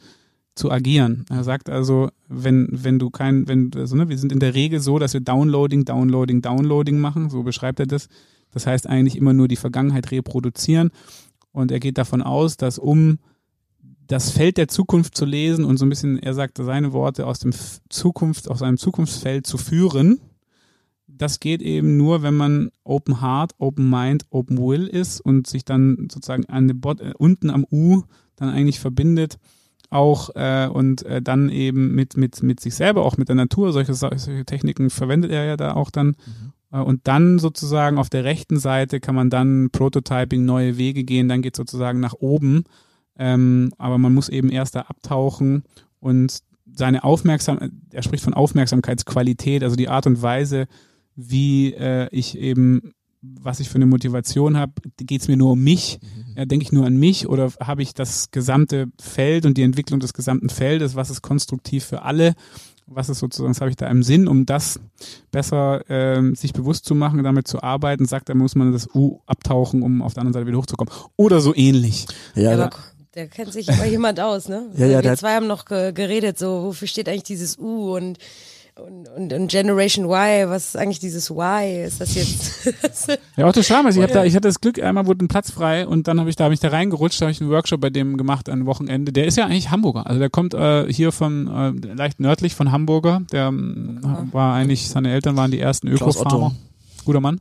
[0.54, 1.26] zu agieren.
[1.28, 4.80] Er sagt also, wenn, wenn du kein, wenn, also ne, wir sind in der Regel
[4.80, 8.08] so, dass wir Downloading, Downloading, Downloading machen, so beschreibt er das.
[8.52, 10.92] Das heißt eigentlich immer nur die Vergangenheit reproduzieren.
[11.52, 13.18] Und er geht davon aus, dass um
[14.06, 17.38] das Feld der Zukunft zu lesen und so ein bisschen, er sagt seine Worte aus
[17.38, 17.52] dem
[17.90, 20.20] Zukunft, aus einem Zukunftsfeld zu führen,
[21.20, 25.64] das geht eben nur, wenn man Open Heart, Open Mind, Open Will ist und sich
[25.64, 28.02] dann sozusagen an dem Bot, äh, unten am U
[28.36, 29.38] dann eigentlich verbindet
[29.90, 33.72] auch äh, und äh, dann eben mit, mit, mit sich selber, auch mit der Natur,
[33.72, 36.08] solche, solche Techniken verwendet er ja da auch dann.
[36.08, 36.52] Mhm.
[36.72, 41.28] Äh, und dann sozusagen auf der rechten Seite kann man dann Prototyping, neue Wege gehen,
[41.28, 42.64] dann geht sozusagen nach oben
[43.18, 45.64] Ähm, aber man muss eben erst da abtauchen
[45.98, 46.38] und
[46.72, 50.68] seine Aufmerksamkeit, er spricht von Aufmerksamkeitsqualität, also die Art und Weise,
[51.16, 55.62] wie äh, ich eben, was ich für eine Motivation habe, geht es mir nur um
[55.62, 56.34] mich, mhm.
[56.36, 60.00] ja, denke ich nur an mich oder habe ich das gesamte Feld und die Entwicklung
[60.00, 62.34] des gesamten Feldes, was ist konstruktiv für alle,
[62.86, 64.80] was ist sozusagen, was habe ich da im Sinn, um das
[65.30, 69.20] besser äh, sich bewusst zu machen, damit zu arbeiten, sagt er, muss man das U
[69.26, 70.92] abtauchen, um auf der anderen Seite wieder hochzukommen.
[71.16, 72.06] Oder so ähnlich.
[72.34, 72.70] Ja, ja
[73.14, 74.70] der kennt sich immer jemand aus, ne?
[74.76, 78.18] Ja, ja, Wir zwei haben noch geredet, so, wofür steht eigentlich dieses U und
[78.86, 81.84] und, und, und Generation Y, was ist eigentlich dieses Y?
[81.84, 82.66] Ist das jetzt?
[83.36, 83.86] ja, auch total.
[83.86, 86.20] Also ich, hab da, ich hatte das Glück, einmal wurde ein Platz frei und dann
[86.20, 88.66] habe ich da hab ich da reingerutscht, habe ich einen Workshop bei dem gemacht ein
[88.66, 89.12] Wochenende.
[89.12, 90.06] Der ist ja eigentlich Hamburger.
[90.06, 93.22] Also der kommt äh, hier von äh, leicht nördlich von Hamburger.
[93.32, 96.54] Der äh, war eigentlich, seine Eltern waren die ersten Öko-Farmer
[97.04, 97.40] guter Mann.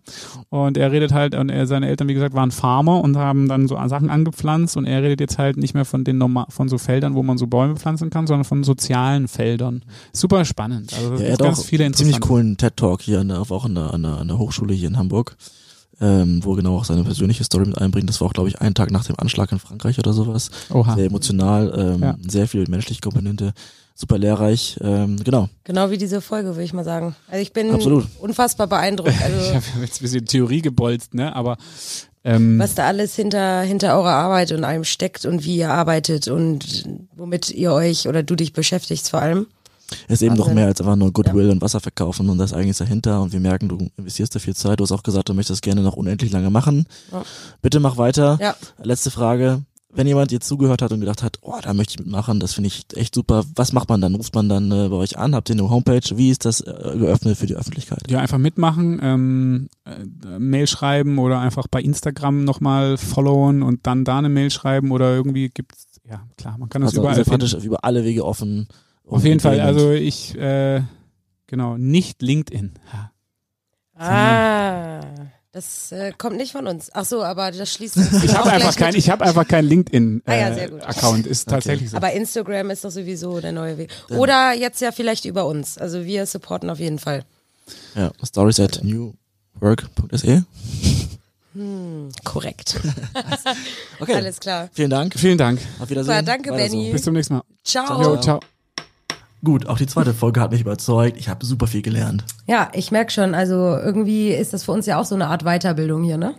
[0.50, 3.68] Und er redet halt, und er, seine Eltern, wie gesagt, waren Farmer und haben dann
[3.68, 6.78] so Sachen angepflanzt und er redet jetzt halt nicht mehr von den normal, von so
[6.78, 9.84] Feldern, wo man so Bäume pflanzen kann, sondern von sozialen Feldern.
[10.14, 10.94] Super spannend.
[10.94, 13.76] Also ja, er hat ganz auch viele ziemlich coolen TED-Talk hier an der, auch an
[13.76, 15.36] der, an, der, an der Hochschule hier in Hamburg.
[16.02, 18.08] Ähm, wo genau auch seine persönliche Story mit einbringt.
[18.08, 20.50] Das war auch, glaube ich, ein Tag nach dem Anschlag in Frankreich oder sowas.
[20.70, 20.96] Oha.
[20.96, 22.16] Sehr emotional, ähm, ja.
[22.26, 23.52] sehr viel menschliche Komponente
[24.00, 24.78] super lehrreich.
[24.82, 25.50] Ähm, genau.
[25.66, 27.16] Genau wie diese Folge, würde ich mal sagen.
[27.28, 28.06] Also ich bin Absolut.
[28.20, 29.10] unfassbar beeindruckt.
[29.22, 31.36] Also ich habe jetzt ein bisschen Theorie gebolzt, ne?
[31.36, 31.58] Aber
[32.24, 36.28] ähm, was da alles hinter hinter eurer Arbeit und allem steckt und wie ihr arbeitet
[36.30, 36.86] und
[37.16, 39.48] womit ihr euch oder du dich beschäftigst vor allem.
[40.08, 41.52] Es ist eben noch mehr als einfach nur Goodwill ja.
[41.52, 44.56] und Wasser verkaufen und das ist eigentlich dahinter und wir merken, du investierst da viel
[44.56, 44.80] Zeit.
[44.80, 46.86] Du hast auch gesagt, du möchtest das gerne noch unendlich lange machen.
[47.12, 47.24] Ja.
[47.62, 48.38] Bitte mach weiter.
[48.40, 48.56] Ja.
[48.82, 52.40] Letzte Frage wenn jemand jetzt zugehört hat und gedacht hat, oh, da möchte ich mitmachen,
[52.40, 54.16] das finde ich echt super, was macht man dann?
[54.16, 55.34] Ruft man dann äh, bei euch an?
[55.34, 56.16] Habt ihr eine Homepage?
[56.16, 58.10] Wie ist das äh, geöffnet für die Öffentlichkeit?
[58.10, 64.06] Ja, einfach mitmachen, ähm, äh, Mail schreiben oder einfach bei Instagram nochmal followen und dann
[64.06, 67.42] da eine Mail schreiben oder irgendwie gibt's, ja klar, man kann das also überall.
[67.42, 68.68] Also über alle Wege offen.
[69.06, 70.84] Auf jeden Fall, also ich, äh,
[71.48, 72.74] genau, nicht LinkedIn.
[73.96, 75.02] Ah.
[75.52, 76.92] Das äh, kommt nicht von uns.
[76.94, 77.98] Ach so, aber das schließt.
[78.24, 81.26] ich habe einfach kein, ich habe einfach kein LinkedIn äh, ah, ja, äh, Account.
[81.26, 81.56] Ist okay.
[81.56, 81.98] tatsächlich so.
[81.98, 83.90] Aber Instagram ist doch sowieso der neue Weg.
[84.10, 85.80] Oder jetzt ja vielleicht über uns.
[85.80, 87.26] Also wir supporten auf jeden Fall.
[87.96, 90.46] Ja, stories at newwork.se.
[91.56, 92.80] Hm, korrekt.
[94.00, 94.14] okay.
[94.14, 94.70] Alles klar.
[94.72, 95.16] Vielen Dank.
[95.18, 95.60] Vielen Dank.
[95.80, 96.14] Auf Wiedersehen.
[96.14, 96.88] Super, danke, Benny.
[96.88, 96.92] So.
[96.92, 97.44] Bis zum nächsten Mal.
[97.64, 97.88] Ciao.
[97.88, 98.18] ciao.
[98.22, 98.59] ciao.
[99.44, 101.18] Gut, auch die zweite Folge hat mich überzeugt.
[101.18, 102.26] Ich habe super viel gelernt.
[102.46, 103.34] Ja, ich merke schon.
[103.34, 106.36] Also irgendwie ist das für uns ja auch so eine Art Weiterbildung hier, ne?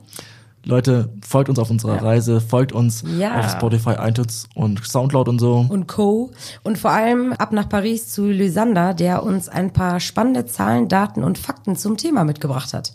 [0.65, 2.03] Leute, folgt uns auf unserer ja.
[2.03, 3.41] Reise, folgt uns ja.
[3.41, 5.67] auf Spotify, iTunes und Soundcloud und so.
[5.67, 6.33] Und Co.
[6.63, 11.25] Und vor allem ab nach Paris zu Lysander, der uns ein paar spannende Zahlen, Daten
[11.25, 12.93] und Fakten zum Thema mitgebracht hat.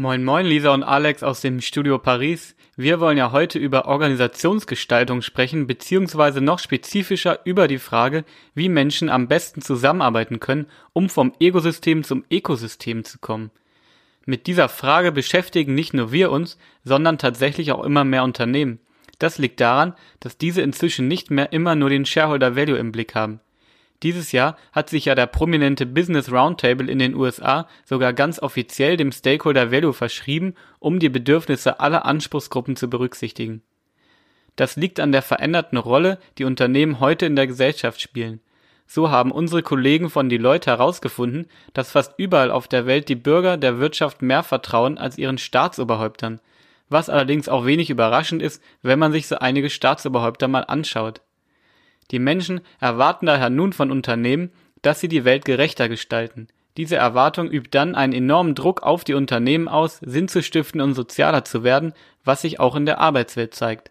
[0.00, 2.54] Moin moin, Lisa und Alex aus dem Studio Paris.
[2.76, 8.24] Wir wollen ja heute über Organisationsgestaltung sprechen, beziehungsweise noch spezifischer über die Frage,
[8.54, 13.50] wie Menschen am besten zusammenarbeiten können, um vom Egosystem zum Ökosystem zu kommen.
[14.24, 18.78] Mit dieser Frage beschäftigen nicht nur wir uns, sondern tatsächlich auch immer mehr Unternehmen.
[19.18, 23.16] Das liegt daran, dass diese inzwischen nicht mehr immer nur den Shareholder Value im Blick
[23.16, 23.40] haben.
[24.04, 28.96] Dieses Jahr hat sich ja der prominente Business Roundtable in den USA sogar ganz offiziell
[28.96, 33.62] dem Stakeholder Value verschrieben, um die Bedürfnisse aller Anspruchsgruppen zu berücksichtigen.
[34.54, 38.40] Das liegt an der veränderten Rolle, die Unternehmen heute in der Gesellschaft spielen.
[38.86, 43.56] So haben unsere Kollegen von Deloitte herausgefunden, dass fast überall auf der Welt die Bürger
[43.56, 46.40] der Wirtschaft mehr vertrauen als ihren Staatsoberhäuptern,
[46.88, 51.20] was allerdings auch wenig überraschend ist, wenn man sich so einige Staatsoberhäupter mal anschaut
[52.10, 54.50] die Menschen erwarten daher nun von Unternehmen,
[54.82, 56.48] dass sie die Welt gerechter gestalten.
[56.76, 60.94] Diese Erwartung übt dann einen enormen Druck auf die Unternehmen aus, Sinn zu stiften und
[60.94, 61.92] sozialer zu werden,
[62.24, 63.90] was sich auch in der Arbeitswelt zeigt.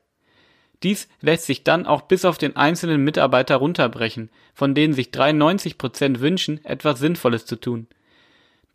[0.84, 5.78] Dies lässt sich dann auch bis auf den einzelnen Mitarbeiter runterbrechen, von denen sich 93
[5.78, 7.88] Prozent wünschen, etwas Sinnvolles zu tun.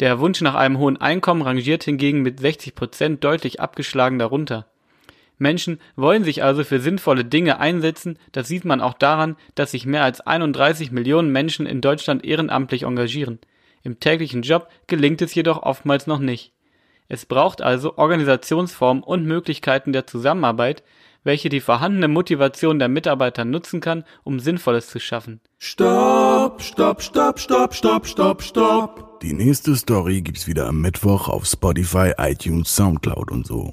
[0.01, 4.66] Der Wunsch nach einem hohen Einkommen rangiert hingegen mit 60 Prozent deutlich abgeschlagen darunter.
[5.43, 9.84] Menschen wollen sich also für sinnvolle Dinge einsetzen, das sieht man auch daran, dass sich
[9.84, 13.40] mehr als 31 Millionen Menschen in Deutschland ehrenamtlich engagieren.
[13.82, 16.53] Im täglichen Job gelingt es jedoch oftmals noch nicht.
[17.09, 20.82] Es braucht also Organisationsformen und Möglichkeiten der Zusammenarbeit,
[21.24, 25.40] welche die vorhandene Motivation der Mitarbeiter nutzen kann, um Sinnvolles zu schaffen.
[25.59, 29.20] Stopp, stopp, stopp, stopp, stopp, stopp, stopp.
[29.20, 33.70] Die nächste Story gibt's wieder am Mittwoch auf Spotify, iTunes, Soundcloud und so.